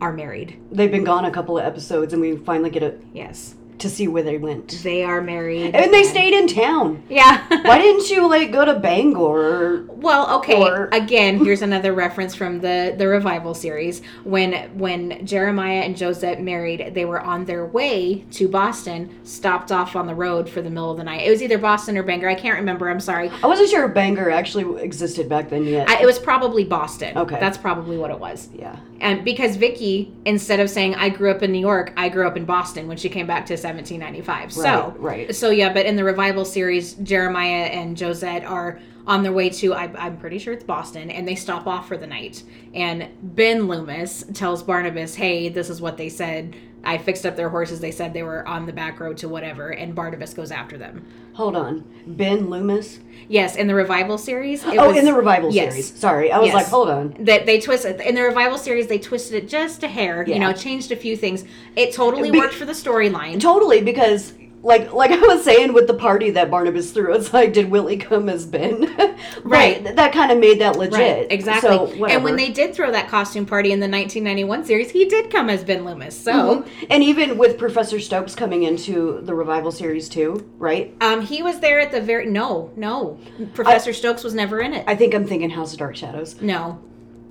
[0.00, 0.56] are married.
[0.72, 4.08] They've been gone a couple of episodes, and we finally get a, Yes, to see
[4.08, 4.80] where they went.
[4.82, 7.02] they are married, And they stayed in town.
[7.08, 7.44] Yeah.
[7.66, 9.84] Why didn't you like go to Bangor?
[9.88, 10.60] Well, okay.
[10.62, 14.02] Or- Again, here's another reference from the the revival series.
[14.24, 19.96] When when Jeremiah and Josette married, they were on their way to Boston, stopped off
[19.96, 21.26] on the road for the middle of the night.
[21.26, 22.28] It was either Boston or Bangor.
[22.28, 22.88] I can't remember.
[22.88, 23.30] I'm sorry.
[23.42, 25.88] I wasn't sure if Bangor actually existed back then yet.
[25.88, 27.16] I, it was probably Boston.
[27.18, 27.38] Okay.
[27.40, 28.48] That's probably what it was.
[28.54, 28.76] yeah.
[29.04, 32.38] And because Vicky, instead of saying I grew up in New York, I grew up
[32.38, 34.50] in Boston when she came back to 1795.
[34.50, 35.36] so, Right, right.
[35.36, 39.74] So yeah, but in the revival series, Jeremiah and Josette are on their way to
[39.74, 42.42] I, I'm pretty sure it's Boston, and they stop off for the night.
[42.74, 46.56] And Ben Loomis tells Barnabas, "Hey, this is what they said.
[46.86, 47.80] I fixed up their horses.
[47.80, 51.04] They said they were on the back road to whatever." And Barnabas goes after them.
[51.34, 51.84] Hold on.
[52.06, 53.00] Ben Loomis?
[53.28, 54.64] Yes, in the revival series.
[54.64, 55.72] it oh, was- in the revival yes.
[55.72, 55.98] series.
[55.98, 56.30] Sorry.
[56.30, 56.54] I was Yes.
[56.54, 57.16] like, hold on.
[57.20, 60.52] that they twisted in the revival series they twisted it just a hair you know
[60.52, 61.44] changed a few things
[61.74, 64.34] it totally Be- worked for the storyline Totally, because
[64.64, 67.98] like like I was saying with the party that Barnabas threw, it's like, did Willie
[67.98, 68.90] come as Ben?
[69.42, 69.96] Right.
[69.96, 70.98] That kind of made that legit.
[70.98, 74.90] right exactly So, and when they did throw that costume party in the 1991 series
[74.90, 76.68] he did come as ben loomis so Mhm.
[76.90, 80.94] And even with Professor Stokes coming into the revival series too, right?
[81.00, 83.18] um he was there at the very no no
[83.54, 86.40] professor stokes was never in it I think I'm thinking House of Dark Shadows.
[86.40, 86.78] no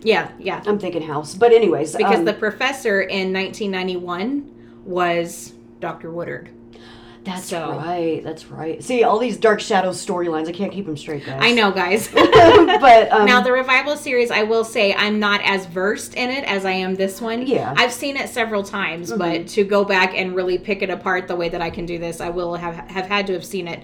[0.02, 1.36] yeah yeah I'm thinking House.
[1.36, 6.50] But anyways, because um, the professor in 1991 was dr woodard
[7.24, 8.22] that's so- right.
[8.24, 8.84] That's right.
[8.84, 11.40] See, all these Dark Shadows storylines, I can't keep them straight, guys.
[11.42, 15.66] i know guys but um, now the revival series i will say i'm not as
[15.68, 17.70] versed in it as i am this one Yeah.
[17.70, 17.80] Mm-hmm.
[17.80, 21.36] i've seen it several times but to go back and really pick it apart the
[21.36, 23.84] way that i can do this i will have have had to have seen it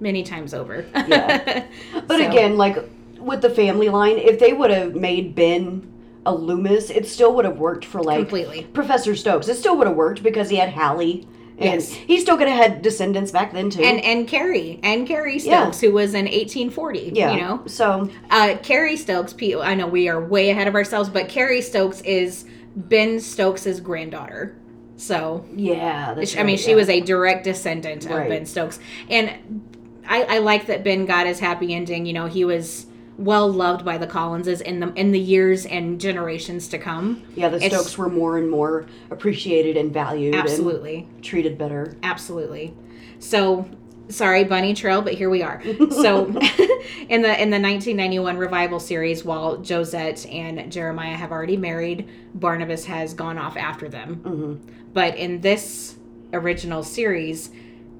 [0.00, 1.64] many times over Yeah.
[2.06, 2.76] But So- again, like
[3.18, 5.88] with the family line, if they would have made Ben
[6.26, 9.46] a Loomis, it still would have worked for like completely Professor Stokes.
[9.48, 11.28] It still would have worked because he had Hallie.
[11.62, 11.92] And Yes.
[11.92, 13.82] he still could have had descendants back then too.
[13.82, 15.62] and and carrie and carrie Yeah.
[15.64, 17.32] stokes who was in 1840 yeah.
[17.32, 21.28] you know So uh carrie stokes I know we are way ahead of ourselves but
[21.28, 22.44] carrie stokes is
[22.74, 24.56] ben stokes's granddaughter
[24.96, 26.76] so yeah, that's I mean, she yeah.
[26.76, 28.28] was a direct descendant of Right.
[28.28, 28.78] Ben Stokes,
[29.10, 29.30] and
[30.06, 32.06] I, I like that Ben got his happy ending.
[32.06, 32.86] You know, he was
[33.18, 37.22] well loved by the Collinses in the in the years and generations to come.
[37.34, 41.96] Yeah, the It's- Stokes were more and more appreciated and valued Absolutely, and treated better.
[42.02, 42.74] absolutely.
[43.18, 43.66] So,
[44.08, 45.62] sorry, Bunny Trail, but here we are.
[45.90, 46.26] So,
[47.08, 52.84] in the in the 1991 revival series, while Josette and Jeremiah have already married, Barnabas
[52.86, 54.14] has gone off after them.
[54.24, 55.96] hmm But in this
[56.32, 57.50] original series,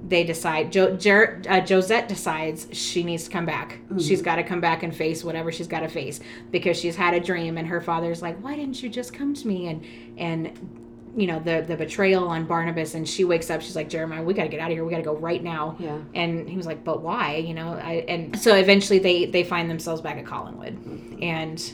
[0.08, 3.78] they decide jo- Jer- uh, Josette decides she needs to come back.
[4.00, 7.14] She's got to come back and face whatever she's got to face because she's had
[7.14, 9.84] a dream, and her father's like, "Why didn't you just come to me?" and
[10.18, 10.78] and
[11.16, 13.60] you know the the betrayal on Barnabas, and she wakes up.
[13.62, 14.84] She's like, "Jeremiah, we got to get out of here.
[14.84, 15.98] We got to go right now." Yeah.
[16.14, 19.70] And he was like, "But why?" You know, I, and so eventually they they find
[19.70, 21.72] themselves back at Collinwood, and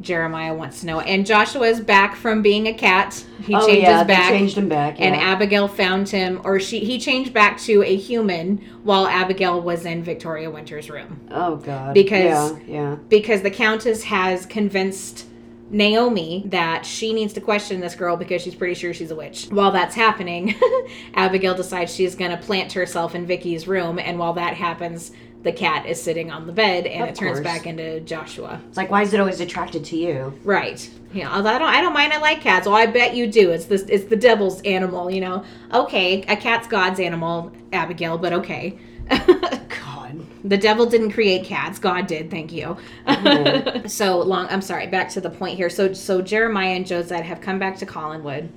[0.00, 1.00] Jeremiah wants to know.
[1.00, 3.24] And Joshua is back from being a cat.
[3.42, 4.30] He oh changes yeah, back.
[4.30, 5.00] changed him back.
[5.00, 5.14] And.
[5.22, 10.02] Abigail found him, or she he changed back to a human while Abigail was in
[10.02, 11.94] Victoria Winter's room oh god.
[11.94, 12.96] because- yeah, yeah.
[13.08, 15.26] because the Countess has convinced
[15.70, 19.46] Naomi that she needs to question this girl because she's pretty sure she's a witch.
[19.46, 20.54] While that's happening,
[21.14, 25.12] Abigail decides she's going to plant herself in Vicky's room, and while that happens,
[25.42, 27.44] the cat is sitting on the bed, and Of it turns course.
[27.44, 28.60] back into Joshua.
[28.68, 30.38] It's like, why is it always attracted to you?
[30.44, 30.88] Right.
[31.12, 31.62] You know, I don't.
[31.62, 32.12] I don't mind.
[32.12, 32.66] I like cats.
[32.66, 33.50] Well, I bet you do.
[33.50, 33.82] It's this.
[33.82, 35.10] It's the devil's animal.
[35.10, 35.44] You know.
[35.74, 38.16] Okay, a cat's God's animal, Abigail.
[38.18, 38.78] But okay.
[39.10, 40.20] God.
[40.44, 41.78] the devil didn't create cats.
[41.78, 42.30] God did.
[42.30, 42.76] Thank you.
[43.06, 43.90] Mhm.
[43.90, 44.46] so long.
[44.48, 44.86] I'm sorry.
[44.86, 45.68] Back to the point here.
[45.68, 48.48] So so Jeremiah and Josette have come back to Collinwood,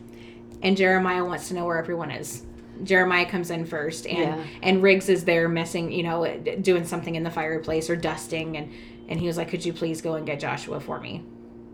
[0.62, 2.44] and Jeremiah wants to know where everyone is.
[2.84, 4.44] Jeremiah comes in first, and Yeah.
[4.64, 6.26] and Riggs is there messing, you know,
[6.62, 8.70] doing something in the fireplace or dusting, and
[9.08, 11.24] and he was like, "Could you please go and get Joshua for me?"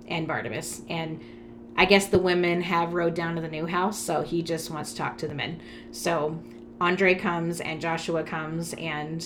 [0.08, 1.20] And Barnabas, and
[1.78, 4.92] I guess the women have rode down to the new house, so he just wants
[4.92, 5.62] to talk to the men.
[5.92, 6.40] So
[6.82, 9.26] Andre comes and Joshua comes and.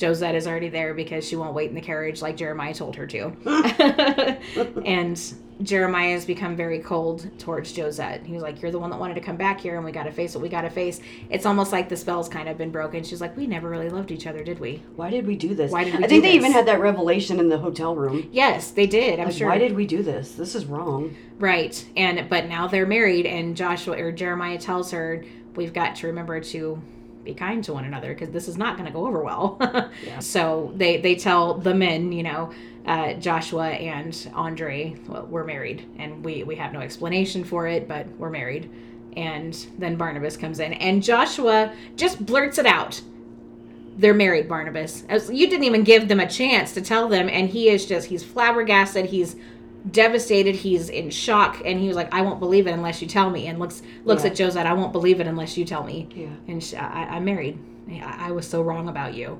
[0.00, 3.06] Josette is already there because she won't wait in the carriage like Jeremiah told her
[3.08, 3.32] to.
[4.86, 5.20] and
[5.62, 8.24] Jeremiah has become very cold towards Josette.
[8.24, 10.04] He was like, You're the one that wanted to come back here, and we got
[10.04, 11.00] to face what we got to face.
[11.28, 13.04] It's almost like the spell's kind of been broken.
[13.04, 14.82] She's like, We never really loved each other, did we?
[14.96, 15.70] Why did we do this?
[15.70, 18.28] Why did we I think they even had that revelation in the hotel room.
[18.32, 19.20] Yes, they did.
[19.20, 19.48] I'm Like, sure.
[19.48, 20.32] Why did we do this?
[20.32, 21.14] This is wrong.
[21.38, 21.84] Right.
[21.96, 25.24] And but now they're married and Joshua or Jeremiah tells her
[25.56, 26.80] we've got to remember to
[27.24, 29.58] be kind to one another because this is not going to go over well.
[30.20, 32.52] So they they tell the men, you know,
[32.86, 37.86] uh, Joshua and Andre, well, we're married and we we have no explanation for it,
[37.88, 38.70] but we're married.
[39.16, 43.00] And then Barnabas comes in and Joshua just blurts it out.
[43.96, 45.04] They're married, Barnabas.
[45.08, 48.06] As- You didn't even give them a chance to tell them, and he is just,
[48.08, 49.06] he's flabbergasted.
[49.06, 49.36] He's
[49.90, 50.54] devastated.
[50.54, 53.46] He's in shock, and he was like, "I won't believe it unless you tell me."
[53.46, 54.30] And looks looks Yeah.
[54.30, 56.28] at Josette, "I won't believe it unless you tell me." Yeah.
[56.48, 57.58] And she, I, I'm married.
[57.90, 59.38] I, I was so wrong about you.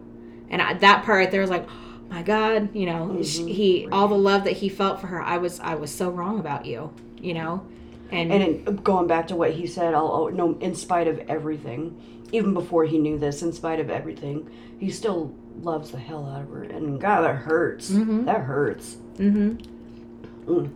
[0.49, 3.87] And I, that part right there was like, oh my God, you know, sh he
[3.93, 5.23] all the love that he felt for her.
[5.23, 7.65] I was I was so wrong about you, you know,
[8.11, 11.97] and, And in, going back to what he said, I'll, no, in spite of everything,
[12.33, 15.33] even before he knew this, in spite of everything, he still
[15.63, 16.65] loves the hell out of her.
[16.65, 17.93] And God, that hurts.
[17.93, 18.25] Mhm.
[18.25, 18.97] That hurts.
[19.19, 19.55] hmm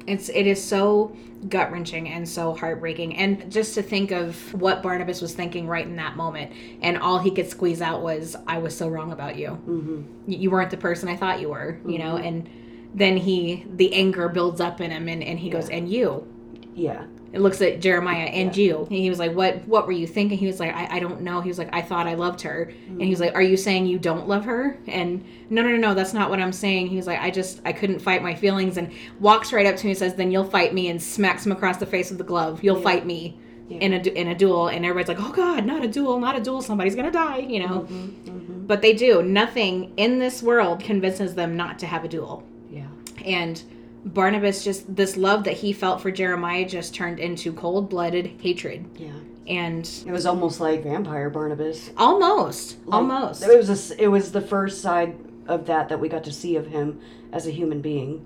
[0.07, 1.15] It's it is so
[1.49, 5.87] gut wrenching and so heartbreaking, and just to think of what Barnabas was thinking right
[5.87, 9.37] in that moment, and all he could squeeze out was, "I was so wrong about
[9.37, 9.49] you.
[9.51, 12.49] hmm Y- You weren't the person I thought you were." You know, and
[12.95, 16.27] then he the anger builds up in him, and and he goes, "And you."
[16.75, 17.05] Yeah.
[17.35, 18.79] It looks at Jeremiah and you.
[18.89, 19.67] And he was like, "What?
[19.67, 21.83] What were you thinking?" He was like, "I, I don't know." He was like, "I
[21.83, 24.79] thought I loved her." And he was like, "Are you saying you don't love her?"
[24.87, 26.87] And no, no, no, no, that's not what I'm saying.
[26.87, 29.85] He was like, "I just I couldn't fight my feelings." And walks right up to
[29.85, 32.25] me and says, "Then you'll fight me," and smacks him across the face with the
[32.25, 32.63] glove.
[32.63, 33.37] You'll fight me
[33.69, 33.79] Yeah.
[33.79, 34.69] in a in a duel.
[34.69, 36.63] And everybody's like, "Oh God, not a duel, not a duel.
[36.63, 37.81] Somebody's gonna die," you know.
[37.91, 38.67] Mm-hmm.
[38.67, 39.23] But they do.
[39.23, 42.87] Nothing in this world convinces them not to have a duel Yeah.
[43.25, 43.61] and
[44.05, 49.13] Barnabas just this love that he felt for Jeremiah just turned into cold-blooded hatred Yeah.
[49.47, 51.91] and It was almost like vampire Barnabas.
[51.97, 55.17] almost Like, almost It was a it was the first side
[55.49, 57.01] of that that we got to see of him
[57.33, 58.25] as a human being,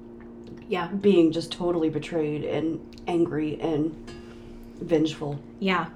[0.68, 3.94] yeah being just totally betrayed and angry and
[4.80, 5.38] vengeful.
[5.60, 5.86] yeah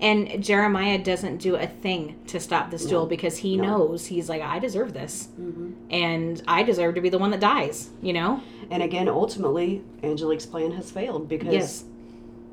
[0.00, 3.64] and Jeremiah doesn't do a thing to stop this duel because he No.
[3.78, 5.28] knows he's like I deserve this.
[5.36, 8.40] Hmm and I deserve to be the one that dies you know?
[8.70, 11.84] And again, ultimately, Angelique's plan has failed because Yes.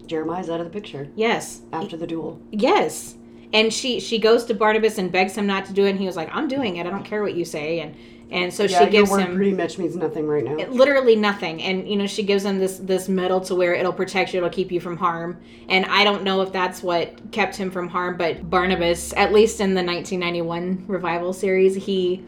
[0.08, 1.62] Jeremiah's out of the picture yes.
[1.74, 2.40] after the duel.
[2.52, 3.16] yes.
[3.54, 5.92] And she she goes to Barnabas and begs him not to do it.
[5.92, 6.86] And he was like I'm doing it.
[6.86, 7.80] I don't care what you say.
[7.80, 7.96] And
[8.32, 10.58] and so yeah, she gives your word him pretty much means nothing right now.
[10.58, 11.62] It- literally nothing.
[11.62, 14.38] And you know she gives him this this medal to where it'll protect you.
[14.38, 15.38] It'll keep you from harm.
[15.70, 19.60] And i don't know if that's what kept him from harm but barnabas at least
[19.60, 22.24] in the 1991 revival series he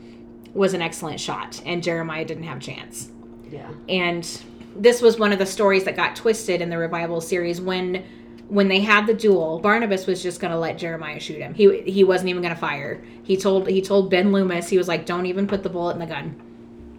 [0.53, 3.11] was an excellent shot and jeremiah didn't have a chance.
[3.51, 3.69] Yeah.
[3.87, 4.27] and
[4.75, 8.03] this was one of the stories that got twisted in the revival series when
[8.49, 11.53] when they had the duel barnabas was just going to let jeremiah shoot him.
[11.53, 13.03] He he wasn't even going to fire.
[13.23, 15.99] He told he told ben loomis he was like don't even put the bullet in
[15.99, 16.41] the gun.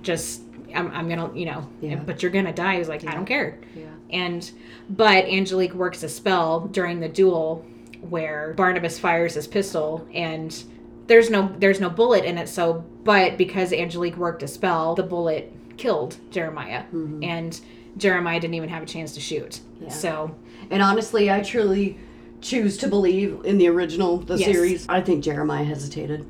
[0.02, 0.42] Just
[0.74, 1.96] i'm, I'm gonna you know Yeah.
[1.96, 2.76] but you're gonna die.
[2.78, 3.58] He's like i don't care.
[3.74, 3.86] Yeah.
[4.10, 4.50] and
[4.90, 7.64] but angelique works a spell during the duel
[8.02, 10.64] where barnabas fires his pistol and
[11.06, 12.48] there's no there's no bullet in it.
[12.48, 16.82] So but because angelique worked a spell the bullet killed jeremiah.
[16.92, 17.24] Mm-hmm.
[17.24, 17.58] And
[17.96, 19.60] jeremiah didn't even have a chance to shoot.
[19.80, 19.88] Yeah.
[19.88, 20.34] so
[20.70, 21.98] And honestly, I truly
[22.40, 24.52] choose to believe in the original, the Yes.
[24.52, 24.86] series.
[24.88, 26.24] I think Jeremiah hesitated.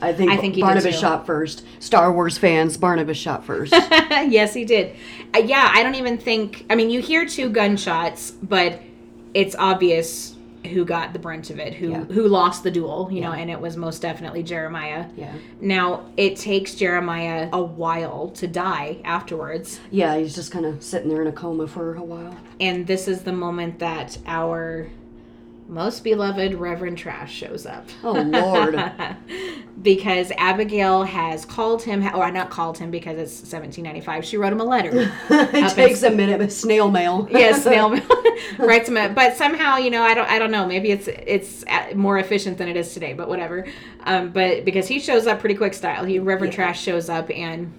[0.00, 1.64] I think, I think Barnabas shot first.
[1.80, 3.72] Star Wars fans, Barnabas shot first.
[4.28, 4.94] yes he did
[5.34, 8.80] uh, yeah i don't even think i mean you hear two gunshots but
[9.34, 10.36] it's obvious
[10.66, 12.04] who got the brunt of it who Yeah.
[12.04, 15.32] who lost the duel you know and it was most definitely jeremiah yeah.
[15.60, 19.80] Now, it takes Jeremiah a while to die afterwards.
[19.90, 22.36] Yeah, he's just kind of sitting there in a coma for a while.
[22.60, 24.86] And this is the moment that our
[25.68, 27.86] most beloved Reverend Trask shows up.
[28.02, 28.92] Oh, Lord.
[29.82, 34.24] because Abigail has called him, or I not called him because it's 1795.
[34.24, 34.90] She wrote him a letter.
[35.30, 37.28] it takes a minute, but snail mail.
[37.30, 38.02] yes, snail mail.
[38.58, 41.64] writes him a, but somehow you know I don't I don't know maybe it's it's
[41.66, 43.66] uh, more efficient than it is today but whatever
[44.04, 46.56] um, but because he shows up pretty quick style he Reverend Yeah.
[46.56, 47.72] Trask shows up and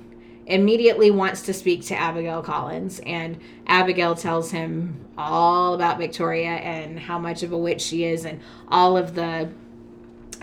[0.50, 7.00] immediately wants to speak to Abigail Collins and Abigail tells him all about Victoria and
[7.00, 9.48] how much of a witch she is and all of the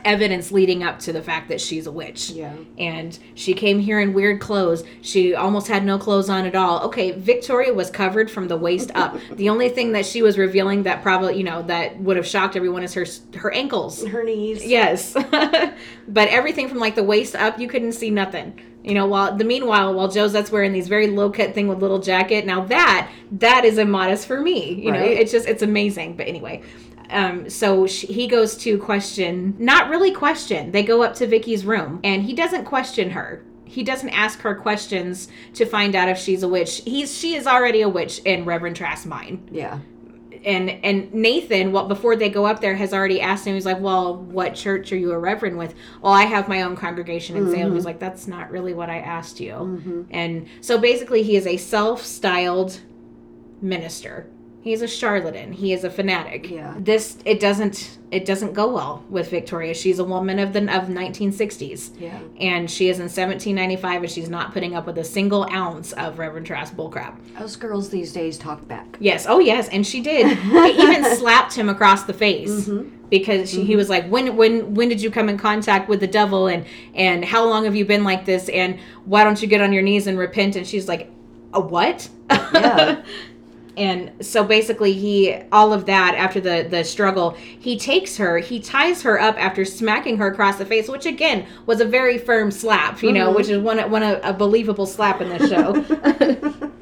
[0.07, 2.31] evidence leading up to the fact that she's a witch.
[2.31, 2.55] Yeah.
[2.79, 4.85] And she came here in weird clothes.
[5.03, 6.85] She almost had no clothes on at all.
[6.85, 9.19] Okay, Victoria was covered from the waist up.
[9.33, 12.57] the only thing that she was revealing that probably, you know, that would have shocked
[12.57, 13.05] everyone is her
[13.37, 14.07] her ankles.
[14.07, 14.65] Her knees.
[14.65, 15.13] Yes.
[16.09, 18.61] but everything from like the waist up, you couldn't see nothing.
[18.87, 21.99] You know, while the meanwhile, while Josette's wearing these very low cut thing with little
[21.99, 24.75] jacket, now that that is immodest for me.
[24.75, 26.17] You know, it's just it's amazing.
[26.17, 26.63] But anyway,
[27.11, 30.71] um, so she, he goes to question, not really question.
[30.73, 33.45] They go up to Vicky's room, and he doesn't question her.
[33.65, 36.83] He doesn't ask her questions to find out if she's a witch.
[36.85, 39.81] He's she is already a witch in Reverend Trask's mind Yeah.
[40.45, 43.55] and and Nathan, well, before they go up there, has already asked him.
[43.55, 46.77] He's like, "Well, what church are you a reverend with?" Well, I have my own
[46.77, 47.75] congregation in Salem.
[47.75, 51.57] He's like, "That's not really what I asked you." And so basically, he is a
[51.57, 52.81] self-styled
[53.61, 54.29] minister.
[54.67, 55.53] He's a charlatan.
[55.53, 56.51] He is a fanatic.
[56.51, 56.75] Yeah.
[56.77, 59.73] This it doesn't it doesn't go well with Victoria.
[59.75, 61.93] She's a woman of the of 1960s.
[62.01, 62.19] Yeah.
[62.41, 66.19] And she is in 1795, and she's not putting up with a single ounce of
[66.19, 67.15] Reverend Trask bullcrap.
[67.41, 68.97] Us girls these days talk back.
[68.99, 69.27] Yes.
[69.29, 69.69] Oh, yes.
[69.69, 70.37] And she did.
[70.37, 72.89] He even slapped him across the face mm-hmm.
[73.09, 73.77] because she, he mm-hmm.
[73.77, 76.49] was like, "When when when did you come in contact with the devil?
[76.49, 78.49] And and how long have you been like this?
[78.49, 81.09] And why don't you get on your knees and repent?" And she's like,
[81.53, 83.05] "A what?" Yeah.
[83.77, 88.59] and so basically he all of that after the the struggle he takes her he
[88.59, 92.51] ties her up after smacking her across the face which again was a very firm
[92.51, 93.37] slap you know mm-hmm.
[93.37, 95.85] which is one one a, a believable slap in this show.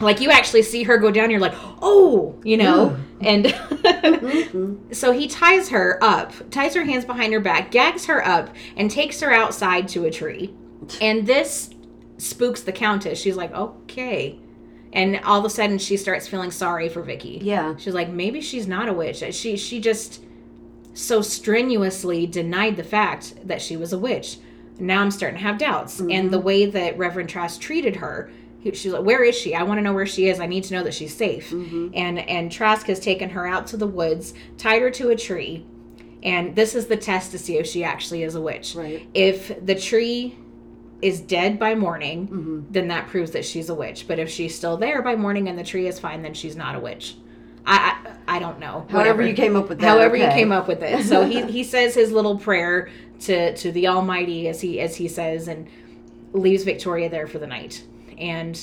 [0.00, 2.94] Like you actually see her go down you're like oh you know?
[3.22, 4.74] And mm-hmm.
[4.92, 8.90] so he ties her up ties her hands behind her back gags her up and
[8.90, 10.52] takes her outside to a tree.
[11.00, 11.70] And this
[12.18, 13.18] spooks the countess.
[13.18, 14.40] She's like okay
[14.94, 17.40] and all of a sudden she starts feeling sorry for Vicky.
[17.42, 17.76] Yeah.
[17.76, 19.22] She's like maybe she's not a witch.
[19.34, 20.24] She she just
[20.94, 24.38] so strenuously denied the fact that she was a witch.
[24.78, 25.98] Now I'm starting to have doubts.
[25.98, 26.46] And the mm-hmm.
[26.46, 28.30] way that Reverend Trask treated her,
[28.60, 29.54] he- she's like, "Where is she?
[29.54, 30.40] I want to know where she is.
[30.40, 31.88] I need to know that she's safe." Mm-hmm.
[31.94, 35.66] And and Trask has taken her out to the woods, tied her to a tree,
[36.22, 38.74] and this is the test to see if she actually is a witch.
[38.74, 39.06] Right.
[39.12, 40.36] If the tree
[41.04, 42.60] is dead by morning, Mm-hmm.
[42.70, 44.06] then that proves that she's a witch.
[44.08, 46.74] But if she's still there by morning and the tree is fine, then she's not
[46.74, 47.16] a witch.
[47.66, 47.76] I
[48.26, 48.86] I, I don't know.
[48.88, 49.26] However Whatever.
[49.26, 49.86] you came up with that.
[49.86, 51.04] However you came up with it.
[51.04, 52.88] So he he says his little prayer
[53.20, 55.68] to to the Almighty as he as he says and
[56.32, 57.84] leaves Victoria there for the night.
[58.18, 58.58] And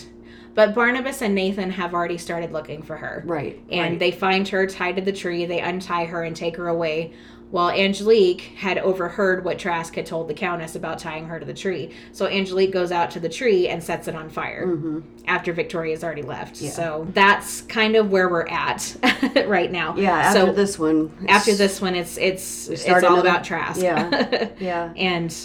[0.54, 3.24] but Barnabas and Nathan have already started looking for her.
[3.26, 3.58] Right.
[3.72, 4.00] And right.
[4.00, 5.46] they find her tied to the tree.
[5.46, 7.14] They untie her and take her away.
[7.52, 11.54] While Angelique had overheard what Trask had told the Countess about tying her to the
[11.54, 11.92] tree.
[12.14, 15.02] So Angelique goes out to the tree and sets it on fire mm-hmm.
[15.28, 16.56] after Victoria's already left.
[16.58, 18.96] So that's kind of where we're at
[19.48, 19.96] right now.
[19.98, 20.12] yeah.
[20.12, 21.12] After so this one.
[21.28, 23.82] after this one, it's it's it's all about Trask.
[23.82, 24.50] Yeah.
[24.60, 24.94] Yeah.
[24.96, 25.36] and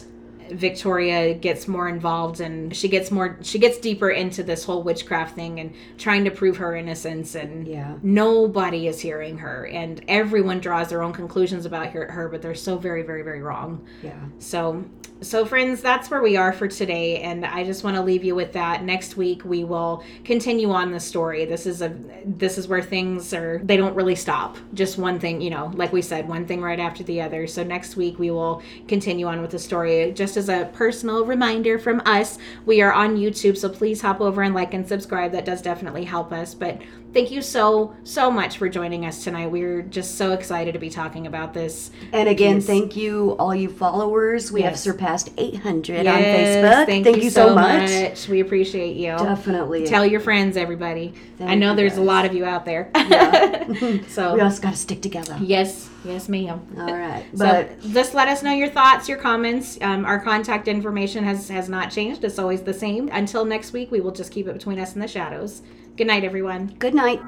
[0.50, 5.34] Victoria gets more involved and she gets more she gets deeper into this whole witchcraft
[5.34, 7.94] thing and trying to prove her innocence and Yeah.
[8.02, 12.54] nobody is hearing her and everyone draws their own conclusions about her, her but they're
[12.54, 13.80] so very very very wrong.
[14.02, 14.12] Yeah.
[14.38, 14.84] So
[15.22, 18.34] so friends, that's where we are for today and I just want to leave you
[18.34, 18.84] with that.
[18.84, 21.46] Next week we will continue on the story.
[21.46, 21.94] This is a
[22.26, 24.58] this is where things are they don't really stop.
[24.74, 27.46] Just one thing, you know, like we said, one thing right after the other.
[27.46, 30.12] So next week we will continue on with the story.
[30.12, 34.42] Just as a personal reminder from us, we are on YouTube, so please hop over
[34.42, 35.32] and like and subscribe.
[35.32, 36.54] That does definitely help us.
[36.54, 36.80] But
[37.12, 39.46] thank you so so much for joining us tonight.
[39.50, 41.90] We're just so excited to be talking about this.
[42.12, 42.66] And again, Yes.
[42.66, 44.50] thank you, all you followers.
[44.52, 46.86] We have surpassed 800 on Yes, Facebook.
[46.86, 47.90] Thank, you, so much.
[47.90, 48.28] much.
[48.28, 49.12] We appreciate you.
[49.16, 49.86] Definitely.
[49.86, 51.14] Tell your friends, everybody.
[51.40, 52.90] I know you, there's a lot of you out there.
[54.08, 55.36] so we also got to stick together.
[55.40, 56.66] yes, yes, ma'am.
[56.78, 57.24] All right.
[57.36, 59.78] So But just let us know your thoughts, your comments.
[59.80, 62.24] Um, our contact information has has not changed.
[62.24, 63.08] It's always the same.
[63.12, 65.62] Until next week, we will just keep it between us and the shadows.
[65.96, 66.74] Good night, everyone.
[66.78, 67.20] good night.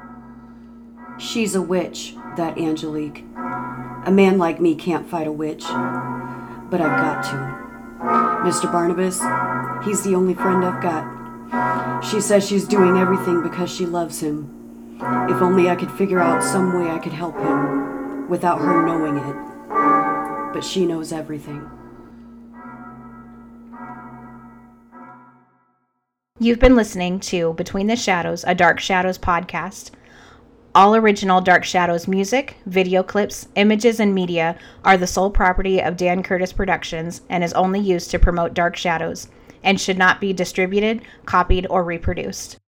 [1.19, 3.25] She's a witch, that Angelique.
[4.05, 5.63] A man like me can't fight a witch.
[5.63, 7.69] But I've got to.
[8.49, 8.71] Mr.
[8.71, 9.19] Barnabas,
[9.85, 12.03] he's the only friend I've got.
[12.05, 14.55] She says she's doing everything because she loves him.
[15.29, 17.98] If only I could figure out some way I could help him
[18.29, 20.53] without her knowing it.
[20.53, 21.69] But she knows everything.
[26.39, 29.91] You've been listening to Between the Shadows, a Dark Shadows podcast.
[30.73, 35.97] All original Dark Shadows music, video clips, images, and media are the sole property of
[35.97, 39.27] Dan Curtis Productions and is only used to promote Dark Shadows
[39.63, 42.59] and should not be distributed, copied, or reproduced.